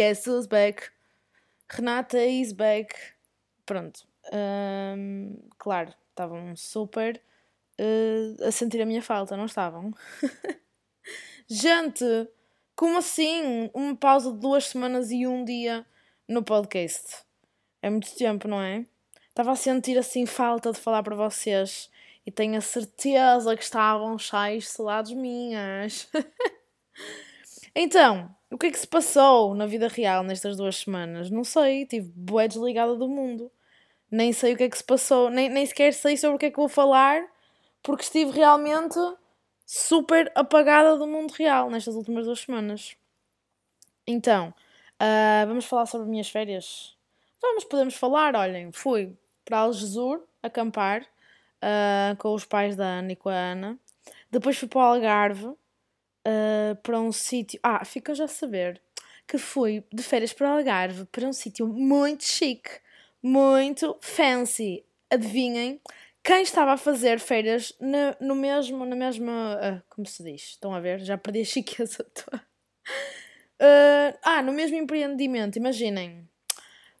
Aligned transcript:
Guess 0.00 0.24
who's 0.24 0.46
back? 0.46 0.90
Renata 1.68 2.24
is 2.24 2.54
back. 2.54 2.96
Pronto. 3.66 4.00
Um, 4.32 5.36
claro, 5.58 5.92
estavam 6.08 6.56
super 6.56 7.20
uh, 7.78 8.42
a 8.46 8.50
sentir 8.50 8.80
a 8.80 8.86
minha 8.86 9.02
falta, 9.02 9.36
não 9.36 9.44
estavam? 9.44 9.92
Gente, 11.46 12.26
como 12.74 12.96
assim? 12.96 13.70
Uma 13.74 13.94
pausa 13.94 14.32
de 14.32 14.38
duas 14.38 14.68
semanas 14.68 15.10
e 15.10 15.26
um 15.26 15.44
dia 15.44 15.84
no 16.26 16.42
podcast. 16.42 17.18
É 17.82 17.90
muito 17.90 18.16
tempo, 18.16 18.48
não 18.48 18.62
é? 18.62 18.86
Estava 19.28 19.52
a 19.52 19.56
sentir 19.56 19.98
assim 19.98 20.24
falta 20.24 20.72
de 20.72 20.80
falar 20.80 21.02
para 21.02 21.14
vocês 21.14 21.90
e 22.24 22.30
tenho 22.30 22.56
a 22.56 22.62
certeza 22.62 23.54
que 23.54 23.62
estavam 23.62 24.18
cheios 24.18 24.74
de 25.04 25.14
minhas. 25.14 26.08
então, 27.76 28.34
o 28.50 28.58
que 28.58 28.66
é 28.66 28.70
que 28.70 28.78
se 28.78 28.86
passou 28.86 29.54
na 29.54 29.66
vida 29.66 29.86
real 29.88 30.24
nestas 30.24 30.56
duas 30.56 30.76
semanas? 30.76 31.30
Não 31.30 31.44
sei, 31.44 31.86
tive 31.86 32.10
bué 32.14 32.48
desligada 32.48 32.96
do 32.96 33.08
mundo. 33.08 33.50
Nem 34.10 34.32
sei 34.32 34.54
o 34.54 34.56
que 34.56 34.64
é 34.64 34.68
que 34.68 34.76
se 34.76 34.84
passou, 34.84 35.30
nem, 35.30 35.48
nem 35.48 35.64
sequer 35.64 35.92
sei 35.94 36.16
sobre 36.16 36.36
o 36.36 36.38
que 36.38 36.46
é 36.46 36.50
que 36.50 36.56
vou 36.56 36.68
falar, 36.68 37.22
porque 37.80 38.02
estive 38.02 38.32
realmente 38.32 38.98
super 39.64 40.32
apagada 40.34 40.96
do 40.96 41.06
mundo 41.06 41.30
real 41.30 41.70
nestas 41.70 41.94
últimas 41.94 42.26
duas 42.26 42.40
semanas. 42.40 42.96
Então, 44.04 44.52
uh, 45.00 45.46
vamos 45.46 45.64
falar 45.64 45.86
sobre 45.86 46.08
minhas 46.08 46.28
férias? 46.28 46.96
Vamos, 47.40 47.64
podemos 47.64 47.94
falar. 47.94 48.34
Olhem, 48.34 48.72
fui 48.72 49.16
para 49.44 49.58
Algesur 49.58 50.24
acampar 50.42 51.02
uh, 51.02 52.16
com 52.18 52.34
os 52.34 52.44
pais 52.44 52.74
da 52.74 52.84
Ana 52.84 53.12
e 53.12 53.16
com 53.16 53.28
a 53.28 53.34
Ana. 53.34 53.78
Depois 54.28 54.58
fui 54.58 54.66
para 54.66 54.80
o 54.80 54.82
Algarve 54.82 55.54
uh, 56.30 56.76
para 56.82 57.00
um 57.00 57.12
sítio. 57.12 57.58
Ah, 57.62 57.84
fica 57.84 58.14
já 58.14 58.24
a 58.24 58.28
saber 58.28 58.80
que 59.26 59.38
fui 59.38 59.84
de 59.92 60.02
férias 60.02 60.32
para 60.32 60.48
o 60.48 60.56
Algarve 60.56 61.04
para 61.06 61.26
um 61.26 61.32
sítio 61.32 61.66
muito 61.66 62.24
chique, 62.24 62.70
muito 63.22 63.96
fancy. 64.00 64.84
Adivinhem 65.10 65.80
quem 66.22 66.42
estava 66.42 66.72
a 66.72 66.76
fazer 66.76 67.18
férias 67.18 67.72
no, 68.20 68.34
mesmo, 68.34 68.84
na 68.84 68.96
mesma. 68.96 69.56
Uh, 69.56 69.82
como 69.88 70.06
se 70.06 70.22
diz? 70.22 70.42
Estão 70.42 70.74
a 70.74 70.80
ver? 70.80 71.00
Já 71.00 71.16
perdi 71.16 71.40
a 71.40 71.44
chiqueza 71.44 72.04
toda. 72.14 72.42
Uh, 73.60 74.18
ah, 74.22 74.42
no 74.42 74.52
mesmo 74.52 74.76
empreendimento, 74.76 75.56
imaginem. 75.56 76.28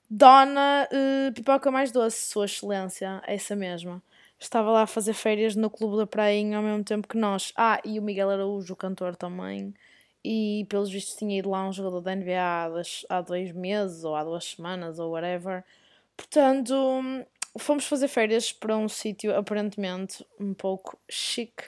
Dona 0.08 0.88
uh, 0.90 1.32
Pipoca 1.32 1.70
Mais 1.70 1.92
Doce, 1.92 2.26
Sua 2.26 2.44
Excelência, 2.44 3.22
essa 3.26 3.54
mesma. 3.54 4.02
Estava 4.40 4.70
lá 4.70 4.82
a 4.82 4.86
fazer 4.86 5.12
férias 5.12 5.54
no 5.54 5.68
Clube 5.68 5.98
da 5.98 6.06
Prainha 6.06 6.56
ao 6.56 6.62
mesmo 6.62 6.82
tempo 6.82 7.06
que 7.06 7.18
nós. 7.18 7.52
Ah, 7.54 7.78
e 7.84 7.98
o 7.98 8.02
Miguel 8.02 8.30
Araújo, 8.30 8.72
o 8.72 8.76
cantor 8.76 9.14
também. 9.14 9.74
E 10.24 10.66
pelos 10.70 10.90
vistos 10.90 11.16
tinha 11.16 11.38
ido 11.38 11.50
lá 11.50 11.68
um 11.68 11.72
jogador 11.72 12.00
da 12.00 12.16
NBA 12.16 12.40
há, 12.40 12.68
há 13.10 13.20
dois 13.20 13.52
meses, 13.52 14.02
ou 14.02 14.16
há 14.16 14.24
duas 14.24 14.46
semanas, 14.46 14.98
ou 14.98 15.10
whatever. 15.10 15.62
Portanto, 16.16 16.74
fomos 17.58 17.86
fazer 17.86 18.08
férias 18.08 18.50
para 18.50 18.76
um 18.76 18.88
sítio 18.88 19.36
aparentemente 19.36 20.24
um 20.38 20.54
pouco 20.54 20.98
chique. 21.10 21.64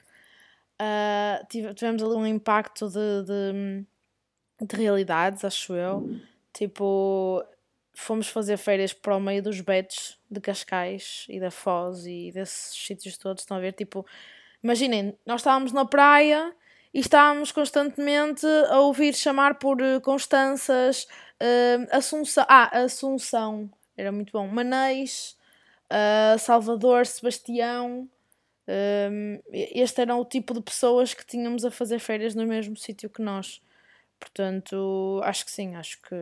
Uh, 0.80 1.46
tivemos 1.74 2.02
ali 2.02 2.14
um 2.14 2.26
impacto 2.26 2.88
de, 2.88 3.22
de, 3.24 4.66
de, 4.66 4.76
realidades, 4.76 5.44
acho 5.44 5.74
eu. 5.74 6.18
Tipo, 6.54 7.44
fomos 7.94 8.28
fazer 8.28 8.56
férias 8.56 8.94
para 8.94 9.16
o 9.16 9.20
meio 9.20 9.42
dos 9.42 9.60
betos 9.60 10.18
de 10.32 10.40
Cascais 10.40 11.26
e 11.28 11.38
da 11.38 11.50
Foz 11.50 12.06
e 12.06 12.30
desses 12.32 12.74
sítios 12.74 13.16
todos. 13.18 13.42
Estão 13.42 13.56
a 13.56 13.60
ver? 13.60 13.72
Tipo, 13.72 14.06
imaginem, 14.62 15.16
nós 15.26 15.40
estávamos 15.40 15.72
na 15.72 15.84
praia 15.84 16.54
e 16.92 17.00
estávamos 17.00 17.52
constantemente 17.52 18.46
a 18.68 18.80
ouvir 18.80 19.14
chamar 19.14 19.58
por 19.58 19.80
eh, 19.80 19.98
Constanças, 20.00 21.06
uh, 21.40 21.88
Assunção, 21.90 22.44
ah, 22.48 22.82
Assunção, 22.82 23.70
era 23.96 24.12
muito 24.12 24.32
bom, 24.32 24.46
Manês, 24.46 25.36
uh, 25.90 26.38
Salvador, 26.38 27.06
Sebastião. 27.06 28.08
Este 29.52 30.02
era 30.02 30.14
o 30.14 30.24
tipo 30.24 30.54
de 30.54 30.62
pessoas 30.62 31.12
que 31.12 31.26
tínhamos 31.26 31.64
a 31.64 31.70
fazer 31.70 31.98
férias 31.98 32.34
no 32.34 32.46
mesmo 32.46 32.76
sítio 32.76 33.10
que 33.10 33.20
nós. 33.20 33.60
Portanto, 34.18 35.20
acho 35.24 35.44
que 35.44 35.50
sim, 35.50 35.74
acho 35.74 36.00
que 36.00 36.16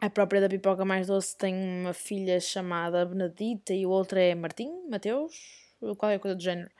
a 0.00 0.10
própria 0.10 0.40
da 0.40 0.48
Pipoca 0.48 0.84
Mais 0.84 1.06
Doce 1.06 1.36
tem 1.36 1.54
uma 1.54 1.92
filha 1.92 2.40
chamada 2.40 3.04
Benedita 3.04 3.72
e 3.72 3.86
o 3.86 3.90
outro 3.90 4.18
é 4.18 4.34
Martim, 4.34 4.70
Mateus, 4.88 5.34
qualquer 5.80 6.18
coisa 6.18 6.36
do 6.36 6.42
género. 6.42 6.70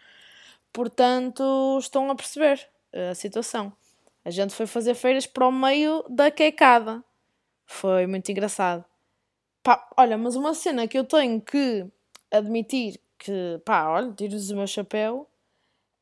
Portanto, 0.73 1.79
estão 1.81 2.11
a 2.11 2.15
perceber 2.15 2.69
a 2.93 3.15
situação. 3.15 3.73
A 4.25 4.31
gente 4.31 4.55
foi 4.55 4.67
fazer 4.67 4.95
feiras 4.95 5.27
para 5.27 5.47
o 5.47 5.53
meio 5.53 6.05
da 6.09 6.31
quecada. 6.31 7.03
Foi 7.65 8.07
muito 8.07 8.31
engraçado. 8.31 8.85
Pá, 9.63 9.89
olha, 9.97 10.19
mas 10.19 10.37
uma 10.37 10.53
cena 10.53 10.87
que 10.87 10.99
eu 10.99 11.05
tenho 11.05 11.41
que 11.41 11.87
admitir 12.31 13.01
que, 13.19 13.61
pá, 13.65 13.89
olha, 13.89 14.13
tiro-lhes 14.13 14.51
o 14.51 14.57
meu 14.57 14.67
chapéu, 14.67 15.29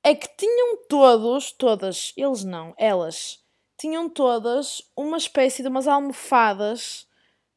é 0.03 0.15
que 0.15 0.29
tinham 0.37 0.79
todos, 0.89 1.53
todas, 1.53 2.13
eles 2.17 2.45
não, 2.45 2.75
elas, 2.77 3.44
tinham 3.77 4.09
todas 4.09 4.83
uma 4.97 5.17
espécie 5.17 5.63
de 5.63 5.69
umas 5.69 5.87
almofadas, 5.89 7.07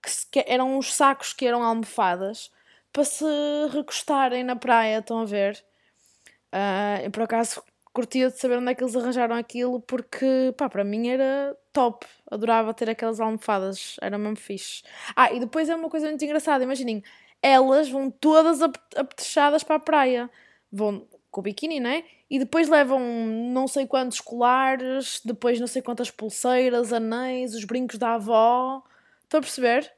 que, 0.01 0.11
se, 0.11 0.25
que 0.29 0.43
eram 0.47 0.77
uns 0.77 0.93
sacos 0.93 1.33
que 1.33 1.45
eram 1.45 1.63
almofadas, 1.63 2.51
para 2.91 3.03
se 3.03 3.25
recostarem 3.71 4.43
na 4.43 4.55
praia, 4.55 4.99
estão 4.99 5.19
a 5.19 5.25
ver? 5.25 5.63
Uh, 6.53 7.05
eu, 7.05 7.11
por 7.11 7.23
acaso, 7.23 7.61
curtia 7.93 8.29
de 8.29 8.39
saber 8.39 8.57
onde 8.57 8.71
é 8.71 8.75
que 8.75 8.83
eles 8.83 8.95
arranjaram 8.95 9.35
aquilo, 9.35 9.81
porque, 9.81 10.53
pá, 10.57 10.69
para 10.69 10.83
mim 10.83 11.09
era 11.09 11.57
top. 11.73 12.05
Adorava 12.29 12.73
ter 12.73 12.89
aquelas 12.89 13.19
almofadas, 13.19 13.97
era 14.01 14.17
mesmo 14.17 14.35
fixe. 14.37 14.83
Ah, 15.15 15.31
e 15.31 15.39
depois 15.39 15.69
é 15.69 15.75
uma 15.75 15.89
coisa 15.89 16.07
muito 16.07 16.23
engraçada, 16.23 16.63
imaginem, 16.63 17.03
elas 17.41 17.89
vão 17.89 18.09
todas 18.09 18.61
apetrechadas 18.61 19.63
para 19.63 19.75
a 19.77 19.79
praia. 19.79 20.29
Vão 20.71 21.07
com 21.31 21.41
o 21.41 21.43
biquíni, 21.43 21.79
né? 21.79 22.03
E 22.29 22.39
depois 22.39 22.69
levam 22.69 22.99
não 22.99 23.67
sei 23.67 23.85
quantos 23.87 24.19
colares, 24.19 25.21
depois 25.23 25.59
não 25.59 25.67
sei 25.67 25.81
quantas 25.81 26.11
pulseiras, 26.11 26.91
anéis, 26.93 27.53
os 27.53 27.63
brincos 27.63 27.97
da 27.97 28.15
avó. 28.15 28.83
Estão 29.23 29.39
a 29.39 29.41
perceber? 29.41 29.91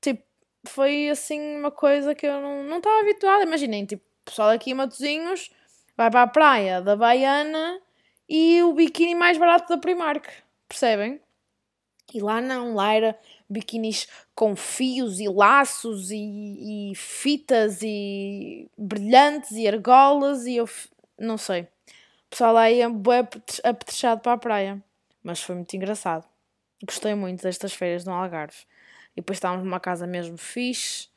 Tipo, 0.00 0.22
foi 0.66 1.08
assim 1.08 1.58
uma 1.58 1.70
coisa 1.70 2.14
que 2.14 2.26
eu 2.26 2.40
não, 2.40 2.62
não 2.64 2.78
estava 2.78 3.00
habituada. 3.00 3.42
Imaginem, 3.42 3.86
tipo, 3.86 4.04
pessoal 4.24 4.50
aqui 4.50 4.70
em 4.70 4.74
Matozinhos 4.74 5.50
vai 5.96 6.10
para 6.10 6.22
a 6.22 6.26
praia 6.26 6.82
da 6.82 6.96
Baiana 6.96 7.80
e 8.28 8.62
o 8.62 8.74
biquíni 8.74 9.14
mais 9.14 9.38
barato 9.38 9.68
da 9.68 9.78
Primark, 9.78 10.28
percebem? 10.68 11.20
E 12.14 12.20
lá 12.20 12.40
não, 12.40 12.74
lá 12.74 12.94
era 12.94 13.18
biquinis 13.48 14.06
com 14.34 14.54
fios 14.54 15.18
e 15.20 15.28
laços 15.28 16.10
e, 16.10 16.90
e 16.90 16.94
fitas 16.94 17.80
e 17.82 18.70
brilhantes 18.76 19.52
e 19.52 19.66
argolas 19.66 20.46
e 20.46 20.56
eu 20.56 20.68
não 21.18 21.36
sei. 21.36 21.62
O 21.62 22.30
pessoal 22.30 22.52
lá 22.52 22.70
ia 22.70 22.88
bem 22.88 23.20
apetrechado 23.64 24.20
para 24.20 24.32
a 24.32 24.38
praia, 24.38 24.82
mas 25.22 25.40
foi 25.42 25.54
muito 25.54 25.74
engraçado. 25.74 26.24
Gostei 26.84 27.14
muito 27.14 27.42
destas 27.42 27.72
feiras 27.72 28.04
no 28.04 28.12
Algarve. 28.12 28.58
E 29.12 29.20
depois 29.20 29.38
estávamos 29.38 29.64
numa 29.64 29.80
casa 29.80 30.06
mesmo 30.06 30.36
fixe. 30.36 31.08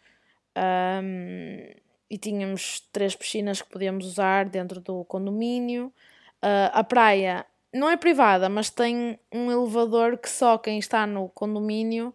Um, 0.58 1.72
e 2.10 2.18
tínhamos 2.18 2.82
três 2.92 3.16
piscinas 3.16 3.62
que 3.62 3.70
podíamos 3.70 4.06
usar 4.06 4.46
dentro 4.46 4.80
do 4.80 5.04
condomínio. 5.06 5.94
Uh, 6.42 6.72
a 6.72 6.84
praia 6.84 7.46
não 7.74 7.90
é 7.90 7.98
privada, 7.98 8.50
mas 8.50 8.70
tem 8.70 9.20
um 9.32 9.52
elevador 9.52 10.18
que 10.18 10.30
só 10.30 10.58
quem 10.58 10.80
está 10.80 11.06
no 11.06 11.30
condomínio 11.30 12.14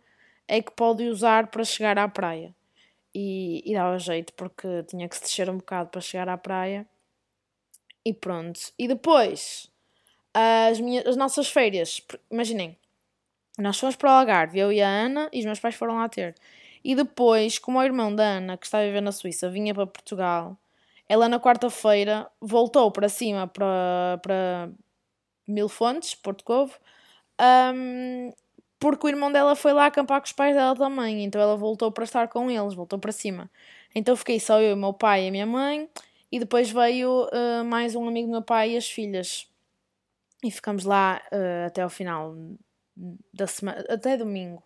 é 0.48 0.60
que 0.60 0.72
pode 0.72 1.08
usar 1.08 1.46
para 1.48 1.64
chegar 1.64 1.98
à 1.98 2.08
praia. 2.08 2.54
E, 3.14 3.62
e 3.64 3.74
dava 3.74 3.98
jeito 3.98 4.32
porque 4.32 4.82
tinha 4.84 5.08
que 5.08 5.16
se 5.16 5.22
descer 5.22 5.48
um 5.48 5.58
bocado 5.58 5.90
para 5.90 6.00
chegar 6.00 6.28
à 6.28 6.36
praia. 6.36 6.86
E 8.04 8.12
pronto. 8.12 8.60
E 8.78 8.88
depois, 8.88 9.70
as, 10.34 10.80
minhas, 10.80 11.06
as 11.06 11.16
nossas 11.16 11.48
férias, 11.48 12.02
imaginem, 12.30 12.76
nós 13.56 13.78
fomos 13.78 13.94
para 13.94 14.10
o 14.10 14.12
Algarve, 14.12 14.58
eu 14.58 14.72
e 14.72 14.82
a 14.82 14.88
Ana, 14.88 15.28
e 15.32 15.38
os 15.38 15.44
meus 15.44 15.60
pais 15.60 15.76
foram 15.76 15.96
lá 15.96 16.08
ter. 16.08 16.34
E 16.82 16.94
depois, 16.94 17.58
como 17.58 17.78
o 17.78 17.82
irmão 17.82 18.14
da 18.14 18.24
Ana, 18.24 18.56
que 18.58 18.66
está 18.66 18.78
a 18.78 18.84
viver 18.84 19.00
na 19.00 19.12
Suíça, 19.12 19.48
vinha 19.48 19.72
para 19.72 19.86
Portugal, 19.86 20.58
ela 21.08 21.28
na 21.28 21.38
quarta-feira 21.38 22.28
voltou 22.40 22.90
para 22.90 23.08
cima, 23.08 23.46
para, 23.46 24.18
para 24.22 24.70
Mil 25.46 25.68
Fontes, 25.68 26.14
Porto 26.14 26.44
Covo, 26.44 26.74
um, 27.74 28.32
porque 28.78 29.06
o 29.06 29.08
irmão 29.08 29.32
dela 29.32 29.56
foi 29.56 29.72
lá 29.72 29.86
acampar 29.86 30.20
com 30.20 30.26
os 30.26 30.32
pais 30.32 30.54
dela 30.54 30.76
também, 30.76 31.24
então 31.24 31.40
ela 31.40 31.56
voltou 31.56 31.90
para 31.90 32.04
estar 32.04 32.28
com 32.28 32.50
eles, 32.50 32.74
voltou 32.74 32.98
para 32.98 33.12
cima. 33.12 33.50
Então 33.94 34.16
fiquei 34.16 34.38
só 34.38 34.60
eu, 34.60 34.74
o 34.74 34.78
meu 34.78 34.92
pai 34.92 35.24
e 35.24 35.28
a 35.28 35.30
minha 35.30 35.46
mãe, 35.46 35.88
e 36.30 36.38
depois 36.38 36.70
veio 36.70 37.26
uh, 37.26 37.64
mais 37.64 37.94
um 37.94 38.06
amigo 38.06 38.28
do 38.28 38.32
meu 38.32 38.42
pai 38.42 38.72
e 38.72 38.76
as 38.76 38.90
filhas. 38.90 39.48
E 40.42 40.50
ficamos 40.50 40.84
lá 40.84 41.22
uh, 41.32 41.66
até 41.66 41.82
ao 41.82 41.88
final 41.88 42.34
da 43.32 43.46
semana, 43.46 43.84
até 43.88 44.16
domingo. 44.16 44.62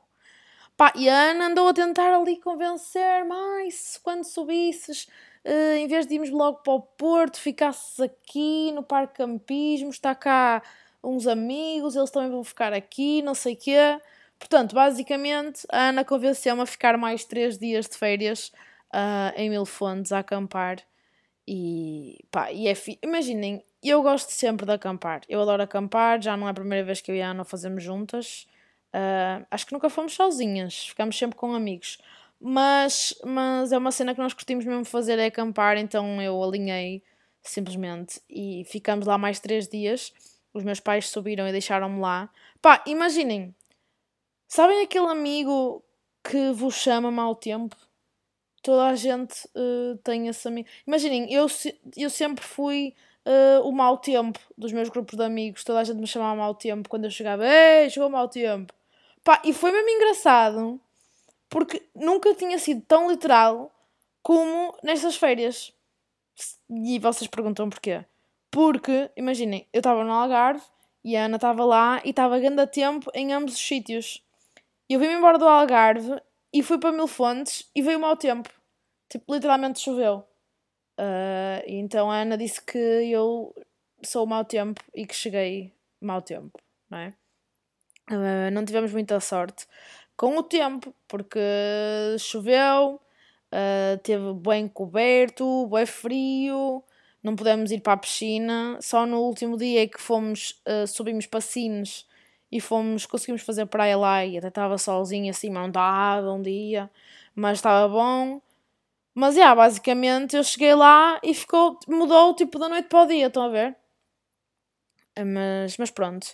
Pá, 0.76 0.92
e 0.94 1.08
a 1.08 1.30
Ana 1.30 1.46
andou 1.46 1.68
a 1.68 1.74
tentar 1.74 2.14
ali 2.14 2.40
convencer 2.40 3.24
mais 3.24 3.98
quando 4.02 4.24
subisses, 4.24 5.08
uh, 5.48 5.76
em 5.76 5.86
vez 5.88 6.06
de 6.06 6.14
irmos 6.14 6.30
logo 6.30 6.58
para 6.58 6.72
o 6.74 6.80
Porto, 6.80 7.38
ficasses 7.40 7.98
aqui 7.98 8.70
no 8.72 8.82
Parque 8.82 9.14
Campismo, 9.14 9.90
está 9.90 10.14
cá 10.14 10.62
uns 11.02 11.26
amigos, 11.26 11.96
eles 11.96 12.10
também 12.10 12.30
vão 12.30 12.44
ficar 12.44 12.72
aqui, 12.72 13.22
não 13.22 13.34
sei 13.34 13.54
o 13.54 13.56
quê. 13.56 14.00
Portanto, 14.38 14.74
basicamente, 14.74 15.66
a 15.70 15.88
Ana 15.88 16.04
convenceu-me 16.04 16.62
a 16.62 16.66
ficar 16.66 16.96
mais 16.96 17.24
três 17.24 17.58
dias 17.58 17.86
de 17.88 17.96
férias 17.96 18.52
uh, 18.94 19.32
em 19.36 19.50
Mil 19.50 19.64
Fontes 19.64 20.12
a 20.12 20.20
acampar. 20.20 20.78
E 21.46 22.18
pá, 22.30 22.52
e 22.52 22.68
é 22.68 22.74
fi... 22.74 22.98
imaginem, 23.02 23.64
eu 23.82 24.02
gosto 24.02 24.30
sempre 24.30 24.66
de 24.66 24.72
acampar. 24.72 25.22
Eu 25.28 25.40
adoro 25.40 25.62
acampar, 25.62 26.20
já 26.20 26.36
não 26.36 26.46
é 26.46 26.50
a 26.50 26.54
primeira 26.54 26.84
vez 26.84 27.00
que 27.00 27.10
eu 27.10 27.16
e 27.16 27.22
a 27.22 27.30
Ana 27.30 27.44
fazemos 27.44 27.82
juntas. 27.82 28.46
Uh, 28.94 29.46
acho 29.50 29.66
que 29.66 29.72
nunca 29.72 29.90
fomos 29.90 30.14
sozinhas, 30.14 30.88
ficamos 30.88 31.16
sempre 31.18 31.36
com 31.36 31.54
amigos. 31.54 31.98
Mas, 32.40 33.14
mas 33.24 33.72
é 33.72 33.78
uma 33.78 33.90
cena 33.90 34.14
que 34.14 34.20
nós 34.20 34.32
curtimos 34.32 34.64
mesmo 34.64 34.84
fazer, 34.84 35.18
é 35.18 35.26
acampar, 35.26 35.76
então 35.76 36.22
eu 36.22 36.42
alinhei 36.42 37.02
simplesmente 37.42 38.20
e 38.28 38.64
ficamos 38.66 39.06
lá 39.06 39.18
mais 39.18 39.40
três 39.40 39.66
dias. 39.66 40.12
Os 40.54 40.64
meus 40.64 40.80
pais 40.80 41.08
subiram 41.08 41.48
e 41.48 41.52
deixaram-me 41.52 42.00
lá. 42.00 42.30
Pá, 42.62 42.82
imaginem, 42.86 43.54
sabem 44.46 44.82
aquele 44.82 45.06
amigo 45.06 45.84
que 46.22 46.52
vos 46.52 46.74
chama 46.74 47.10
mau 47.10 47.34
tempo? 47.34 47.76
Toda 48.62 48.86
a 48.86 48.96
gente 48.96 49.46
uh, 49.56 49.96
tem 50.04 50.28
esse 50.28 50.46
amigo. 50.46 50.68
Imaginem, 50.86 51.32
eu, 51.32 51.46
eu 51.96 52.10
sempre 52.10 52.44
fui 52.44 52.94
uh, 53.26 53.66
o 53.66 53.72
mau 53.72 53.98
tempo 53.98 54.38
dos 54.56 54.72
meus 54.72 54.88
grupos 54.88 55.16
de 55.16 55.24
amigos. 55.24 55.64
Toda 55.64 55.80
a 55.80 55.84
gente 55.84 55.98
me 55.98 56.06
chamava 56.06 56.36
mau 56.36 56.54
tempo 56.54 56.88
quando 56.88 57.04
eu 57.04 57.10
chegava. 57.10 57.44
Ei, 57.46 57.88
chegou 57.90 58.08
mau 58.10 58.28
tempo. 58.28 58.72
Pá, 59.24 59.40
e 59.44 59.52
foi 59.52 59.72
mesmo 59.72 59.88
engraçado 59.90 60.80
porque 61.48 61.88
nunca 61.94 62.34
tinha 62.34 62.58
sido 62.58 62.82
tão 62.82 63.10
literal 63.10 63.72
como 64.22 64.76
nestas 64.82 65.16
férias. 65.16 65.72
E 66.68 66.98
vocês 66.98 67.28
perguntam 67.28 67.68
porquê? 67.70 68.04
Porque, 68.50 69.10
imaginem, 69.16 69.66
eu 69.72 69.78
estava 69.78 70.04
no 70.04 70.12
Algarve 70.12 70.62
e 71.04 71.16
a 71.16 71.24
Ana 71.24 71.36
estava 71.36 71.64
lá 71.64 72.00
e 72.04 72.10
estava 72.10 72.38
ganhando 72.38 72.66
tempo 72.66 73.10
em 73.14 73.32
ambos 73.32 73.54
os 73.54 73.60
sítios. 73.60 74.24
Eu 74.88 75.00
vim-me 75.00 75.14
embora 75.14 75.38
do 75.38 75.46
Algarve 75.46 76.20
e 76.52 76.62
fui 76.62 76.78
para 76.78 76.92
Mil 76.92 77.06
Fontes 77.06 77.70
e 77.74 77.82
veio 77.82 78.00
mau 78.00 78.16
tempo. 78.16 78.50
Tipo, 79.08 79.34
literalmente 79.34 79.80
choveu. 79.80 80.24
Uh, 80.98 81.62
então 81.66 82.10
a 82.10 82.16
Ana 82.16 82.36
disse 82.36 82.60
que 82.60 82.78
eu 82.78 83.54
sou 84.02 84.26
mau 84.26 84.44
tempo 84.44 84.82
e 84.94 85.06
que 85.06 85.14
cheguei 85.14 85.72
mau 86.00 86.20
tempo, 86.20 86.58
não 86.90 86.98
é? 86.98 87.14
Uh, 88.10 88.50
não 88.52 88.64
tivemos 88.64 88.92
muita 88.92 89.20
sorte 89.20 89.66
com 90.18 90.36
o 90.36 90.42
tempo, 90.42 90.92
porque 91.06 91.38
choveu, 92.18 93.00
uh, 93.52 93.98
teve 94.02 94.34
bem 94.34 94.66
coberto, 94.66 95.68
bem 95.68 95.86
frio, 95.86 96.82
não 97.22 97.36
pudemos 97.36 97.70
ir 97.70 97.80
para 97.80 97.92
a 97.92 97.96
piscina. 97.96 98.78
Só 98.82 99.06
no 99.06 99.20
último 99.20 99.56
dia 99.56 99.84
é 99.84 99.86
que 99.86 100.00
fomos, 100.00 100.60
uh, 100.66 100.88
subimos 100.88 101.24
para 101.26 101.40
Sines 101.40 102.04
e 102.50 102.60
fomos, 102.60 103.06
conseguimos 103.06 103.42
fazer 103.42 103.66
praia 103.66 103.96
lá 103.96 104.24
e 104.26 104.36
até 104.36 104.48
estava 104.48 104.76
solzinho 104.76 105.30
assim, 105.30 105.50
não 105.50 105.70
dava 105.70 106.32
um 106.32 106.42
dia, 106.42 106.90
mas 107.32 107.58
estava 107.58 107.88
bom. 107.88 108.42
Mas, 109.14 109.36
yeah, 109.36 109.54
basicamente, 109.54 110.36
eu 110.36 110.42
cheguei 110.42 110.74
lá 110.74 111.20
e 111.22 111.32
ficou, 111.32 111.78
mudou, 111.88 112.34
tipo, 112.34 112.58
da 112.58 112.68
noite 112.68 112.88
para 112.88 113.02
o 113.04 113.06
dia, 113.06 113.28
estão 113.28 113.44
a 113.44 113.48
ver? 113.48 113.76
Mas, 115.16 115.76
mas 115.78 115.90
pronto. 115.90 116.26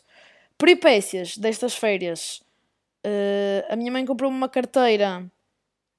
Peripécias 0.59 1.37
destas 1.37 1.75
férias. 1.75 2.43
Uh, 3.05 3.65
a 3.69 3.77
minha 3.77 3.93
mãe 3.93 4.05
comprou-me 4.07 4.37
uma 4.37 4.49
carteira 4.49 5.31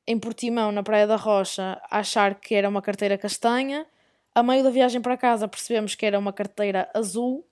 em 0.08 0.20
Portimão, 0.20 0.72
na 0.72 0.84
Praia 0.84 1.08
da 1.08 1.16
Rocha, 1.16 1.82
a 1.90 2.00
achar 2.00 2.36
que 2.36 2.56
era 2.56 2.70
uma 2.70 2.82
carteira 2.82 3.18
castanha. 3.18 3.86
A 4.34 4.44
meio 4.44 4.64
da 4.64 4.70
viagem 4.70 5.02
para 5.02 5.18
casa 5.18 5.48
percebemos 5.48 5.96
que 5.96 6.06
era 6.06 6.20
uma 6.20 6.34
carteira 6.34 6.90
azul, 6.94 7.46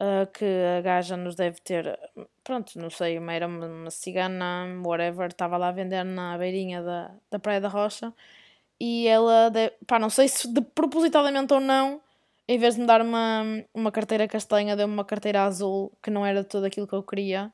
uh, 0.00 0.26
que 0.32 0.44
a 0.78 0.80
gaja 0.80 1.16
nos 1.16 1.34
deve 1.34 1.60
ter, 1.60 1.98
pronto, 2.42 2.78
não 2.78 2.90
sei, 2.90 3.18
era 3.30 3.46
uma 3.46 3.90
cigana, 3.90 4.66
whatever, 4.84 5.28
estava 5.28 5.56
lá 5.56 5.68
a 5.68 5.72
vender 5.72 6.04
na 6.04 6.36
beirinha 6.36 6.82
da, 6.82 7.10
da 7.30 7.38
Praia 7.38 7.60
da 7.60 7.68
Rocha 7.68 8.12
e 8.80 9.06
ela, 9.08 9.50
de, 9.50 9.70
pá, 9.86 9.98
não 9.98 10.10
sei 10.10 10.28
se 10.28 10.52
de 10.52 10.60
propositadamente 10.60 11.52
ou 11.54 11.60
não, 11.60 12.00
em 12.46 12.58
vez 12.58 12.74
de 12.74 12.80
me 12.80 12.86
dar 12.86 13.00
uma, 13.00 13.42
uma 13.72 13.92
carteira 13.92 14.28
castanha, 14.28 14.76
deu-me 14.76 14.92
uma 14.92 15.04
carteira 15.04 15.44
azul, 15.44 15.92
que 16.02 16.10
não 16.10 16.26
era 16.26 16.44
tudo 16.44 16.66
aquilo 16.66 16.86
que 16.86 16.94
eu 16.94 17.02
queria. 17.02 17.52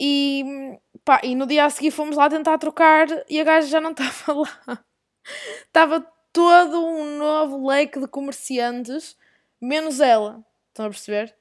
E, 0.00 0.78
pá, 1.04 1.20
e 1.22 1.34
no 1.34 1.46
dia 1.46 1.66
a 1.66 1.70
seguir 1.70 1.90
fomos 1.90 2.16
lá 2.16 2.28
tentar 2.30 2.56
trocar 2.58 3.06
e 3.28 3.40
a 3.40 3.44
gaja 3.44 3.68
já 3.68 3.80
não 3.80 3.90
estava 3.92 4.40
lá. 4.40 4.84
Estava 5.66 6.00
todo 6.32 6.84
um 6.84 7.18
novo 7.18 7.68
leque 7.68 8.00
de 8.00 8.08
comerciantes, 8.08 9.16
menos 9.60 10.00
ela. 10.00 10.44
Estão 10.68 10.86
a 10.86 10.90
perceber? 10.90 11.36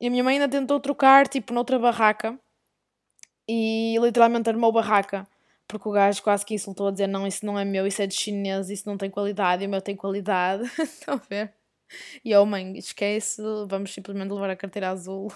E 0.00 0.06
a 0.08 0.10
minha 0.10 0.24
mãe 0.24 0.34
ainda 0.34 0.48
tentou 0.48 0.78
trocar, 0.80 1.28
tipo, 1.28 1.54
noutra 1.54 1.78
barraca. 1.78 2.38
E 3.48 3.96
literalmente 3.98 4.48
armou 4.48 4.72
barraca 4.72 5.26
porque 5.72 5.88
o 5.88 5.92
gajo 5.92 6.22
quase 6.22 6.44
que 6.44 6.54
insultou 6.54 6.88
a 6.88 6.90
dizer: 6.90 7.06
Não, 7.06 7.26
isso 7.26 7.44
não 7.46 7.58
é 7.58 7.64
meu, 7.64 7.86
isso 7.86 8.02
é 8.02 8.06
de 8.06 8.14
chinês, 8.14 8.68
isso 8.70 8.86
não 8.86 8.98
tem 8.98 9.10
qualidade, 9.10 9.64
e 9.64 9.66
o 9.66 9.70
meu 9.70 9.80
tem 9.80 9.96
qualidade. 9.96 10.64
Estão 10.78 11.14
a 11.14 11.16
ver? 11.16 11.54
E 12.24 12.30
eu, 12.30 12.44
mãe, 12.46 12.76
esquece, 12.78 13.42
vamos 13.68 13.92
simplesmente 13.92 14.30
levar 14.30 14.50
a 14.50 14.56
carteira 14.56 14.90
azul. 14.90 15.32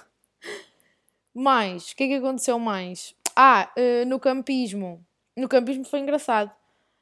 Mais, 1.39 1.91
o 1.91 1.97
que 1.97 2.05
é 2.05 2.09
que 2.09 2.15
aconteceu 2.15 2.59
mais? 2.59 3.15
Ah, 3.37 3.71
uh, 3.77 4.07
no 4.07 4.19
campismo. 4.19 5.05
No 5.37 5.47
campismo 5.47 5.85
foi 5.85 6.01
engraçado. 6.01 6.51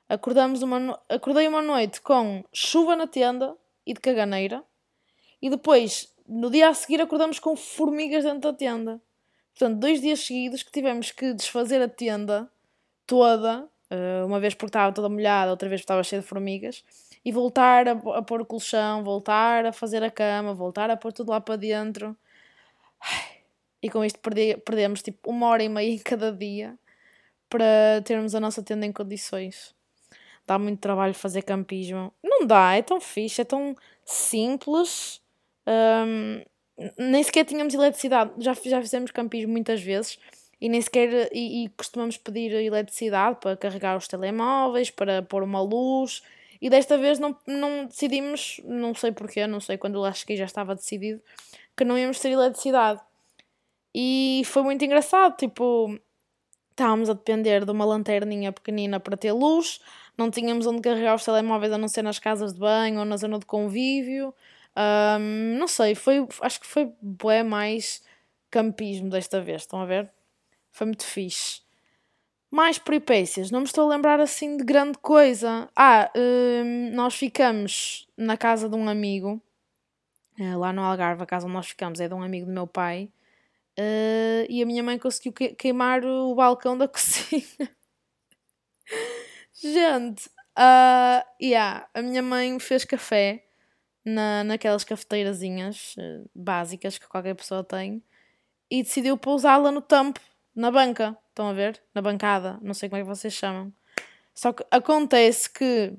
Acordamos 0.08 0.60
uma 0.60 0.80
no... 0.80 0.98
Acordei 1.08 1.46
uma 1.46 1.62
noite 1.62 2.00
com 2.00 2.42
chuva 2.52 2.96
na 2.96 3.06
tenda 3.06 3.54
e 3.86 3.94
de 3.94 4.00
caganeira. 4.00 4.64
E 5.40 5.48
depois, 5.48 6.12
no 6.26 6.50
dia 6.50 6.68
a 6.68 6.74
seguir, 6.74 7.00
acordamos 7.00 7.38
com 7.38 7.54
formigas 7.54 8.24
dentro 8.24 8.50
da 8.50 8.52
tenda. 8.52 9.00
Portanto, 9.56 9.78
dois 9.78 10.00
dias 10.00 10.18
seguidos 10.18 10.64
que 10.64 10.72
tivemos 10.72 11.12
que 11.12 11.32
desfazer 11.32 11.80
a 11.80 11.88
tenda 11.88 12.50
toda, 13.06 13.60
uh, 13.88 14.26
uma 14.26 14.40
vez 14.40 14.52
porque 14.52 14.70
estava 14.70 14.92
toda 14.92 15.08
molhada, 15.08 15.52
outra 15.52 15.68
vez 15.68 15.80
porque 15.80 15.84
estava 15.84 16.02
cheia 16.02 16.20
de 16.20 16.26
formigas, 16.26 16.82
e 17.24 17.30
voltar 17.30 17.86
a, 17.86 17.92
a 17.92 18.20
pôr 18.22 18.40
o 18.40 18.44
colchão, 18.44 19.04
voltar 19.04 19.64
a 19.64 19.72
fazer 19.72 20.02
a 20.02 20.10
cama, 20.10 20.52
voltar 20.52 20.90
a 20.90 20.96
pôr 20.96 21.12
tudo 21.12 21.30
lá 21.30 21.40
para 21.40 21.54
dentro. 21.54 22.16
E 23.84 23.90
com 23.90 24.02
isto 24.02 24.18
perdemos 24.64 25.02
tipo 25.02 25.30
uma 25.30 25.46
hora 25.48 25.62
e 25.62 25.68
meia 25.68 25.92
em 25.92 25.98
cada 25.98 26.32
dia 26.32 26.74
para 27.50 28.00
termos 28.02 28.34
a 28.34 28.40
nossa 28.40 28.62
tenda 28.62 28.86
em 28.86 28.90
condições. 28.90 29.74
Dá 30.46 30.58
muito 30.58 30.80
trabalho 30.80 31.12
fazer 31.12 31.42
campismo. 31.42 32.10
Não 32.22 32.46
dá, 32.46 32.72
é 32.72 32.80
tão 32.80 32.98
fixe, 32.98 33.42
é 33.42 33.44
tão 33.44 33.76
simples. 34.02 35.20
Um, 35.66 36.40
nem 36.96 37.22
sequer 37.22 37.44
tínhamos 37.44 37.74
eletricidade. 37.74 38.30
Já, 38.38 38.54
já 38.54 38.80
fizemos 38.80 39.10
campismo 39.10 39.52
muitas 39.52 39.82
vezes 39.82 40.18
e 40.58 40.66
nem 40.70 40.80
sequer 40.80 41.28
e, 41.30 41.64
e, 41.64 41.68
costumamos 41.68 42.16
pedir 42.16 42.52
eletricidade 42.52 43.36
para 43.38 43.54
carregar 43.54 43.98
os 43.98 44.08
telemóveis, 44.08 44.90
para 44.90 45.22
pôr 45.22 45.42
uma 45.42 45.60
luz. 45.60 46.22
E 46.58 46.70
desta 46.70 46.96
vez 46.96 47.18
não, 47.18 47.36
não 47.46 47.84
decidimos, 47.84 48.62
não 48.64 48.94
sei 48.94 49.12
porquê, 49.12 49.46
não 49.46 49.60
sei 49.60 49.76
quando 49.76 50.00
lá 50.00 50.10
cheguei 50.10 50.38
já 50.38 50.46
estava 50.46 50.74
decidido, 50.74 51.20
que 51.76 51.84
não 51.84 51.98
íamos 51.98 52.18
ter 52.18 52.30
eletricidade. 52.30 53.02
E 53.94 54.42
foi 54.46 54.62
muito 54.62 54.84
engraçado, 54.84 55.36
tipo, 55.36 55.96
estávamos 56.70 57.08
a 57.08 57.12
depender 57.12 57.64
de 57.64 57.70
uma 57.70 57.84
lanterninha 57.84 58.50
pequenina 58.52 58.98
para 58.98 59.16
ter 59.16 59.32
luz, 59.32 59.80
não 60.18 60.30
tínhamos 60.30 60.66
onde 60.66 60.80
carregar 60.80 61.14
os 61.14 61.24
telemóveis 61.24 61.72
a 61.72 61.78
não 61.78 61.88
ser 61.88 62.02
nas 62.02 62.18
casas 62.18 62.52
de 62.52 62.58
banho 62.58 62.98
ou 62.98 63.04
na 63.04 63.16
zona 63.16 63.38
de 63.38 63.46
convívio. 63.46 64.34
Um, 64.76 65.58
não 65.58 65.68
sei, 65.68 65.94
foi, 65.94 66.26
acho 66.40 66.60
que 66.60 66.66
foi 66.66 66.92
bué 67.00 67.44
mais 67.44 68.02
campismo 68.50 69.08
desta 69.10 69.40
vez, 69.40 69.62
estão 69.62 69.80
a 69.80 69.86
ver? 69.86 70.10
Foi 70.72 70.86
muito 70.86 71.04
fixe. 71.04 71.62
Mais 72.50 72.78
peripécias, 72.78 73.50
não 73.50 73.60
me 73.60 73.66
estou 73.66 73.90
a 73.90 73.94
lembrar 73.94 74.20
assim 74.20 74.56
de 74.56 74.64
grande 74.64 74.98
coisa. 74.98 75.68
Ah, 75.74 76.10
hum, 76.16 76.90
nós 76.92 77.14
ficamos 77.14 78.08
na 78.16 78.36
casa 78.36 78.68
de 78.68 78.76
um 78.76 78.88
amigo, 78.88 79.40
eh, 80.38 80.56
lá 80.56 80.72
no 80.72 80.82
Algarve, 80.82 81.22
a 81.22 81.26
casa 81.26 81.46
onde 81.46 81.54
nós 81.54 81.66
ficamos 81.66 82.00
é 82.00 82.08
de 82.08 82.14
um 82.14 82.22
amigo 82.22 82.46
do 82.46 82.52
meu 82.52 82.66
pai, 82.66 83.08
uh, 83.78 84.46
e 84.48 84.62
a 84.62 84.66
minha 84.66 84.82
mãe 84.82 84.98
conseguiu 84.98 85.32
que 85.32 85.54
queimar 85.54 86.04
o 86.04 86.34
balcão 86.34 86.76
da 86.76 86.86
cozinha. 86.88 87.70
Gente, 89.54 90.26
uh, 90.58 91.24
yeah, 91.40 91.88
a 91.94 92.02
minha 92.02 92.22
mãe 92.22 92.58
fez 92.58 92.84
café 92.84 93.44
na, 94.04 94.44
naquelas 94.44 94.84
cafeteirazinhas 94.84 95.94
uh, 95.96 96.28
básicas 96.34 96.98
que 96.98 97.08
qualquer 97.08 97.34
pessoa 97.34 97.64
tem 97.64 98.02
e 98.70 98.82
decidiu 98.82 99.16
pousá-la 99.16 99.70
no 99.70 99.80
tampo 99.80 100.20
na 100.54 100.70
banca. 100.70 101.16
Estão 101.28 101.48
a 101.48 101.52
ver? 101.52 101.82
Na 101.94 102.00
bancada. 102.00 102.58
Não 102.62 102.74
sei 102.74 102.88
como 102.88 103.00
é 103.00 103.02
que 103.02 103.08
vocês 103.08 103.32
chamam. 103.32 103.72
Só 104.34 104.52
que 104.52 104.64
acontece 104.70 105.50
que 105.50 105.96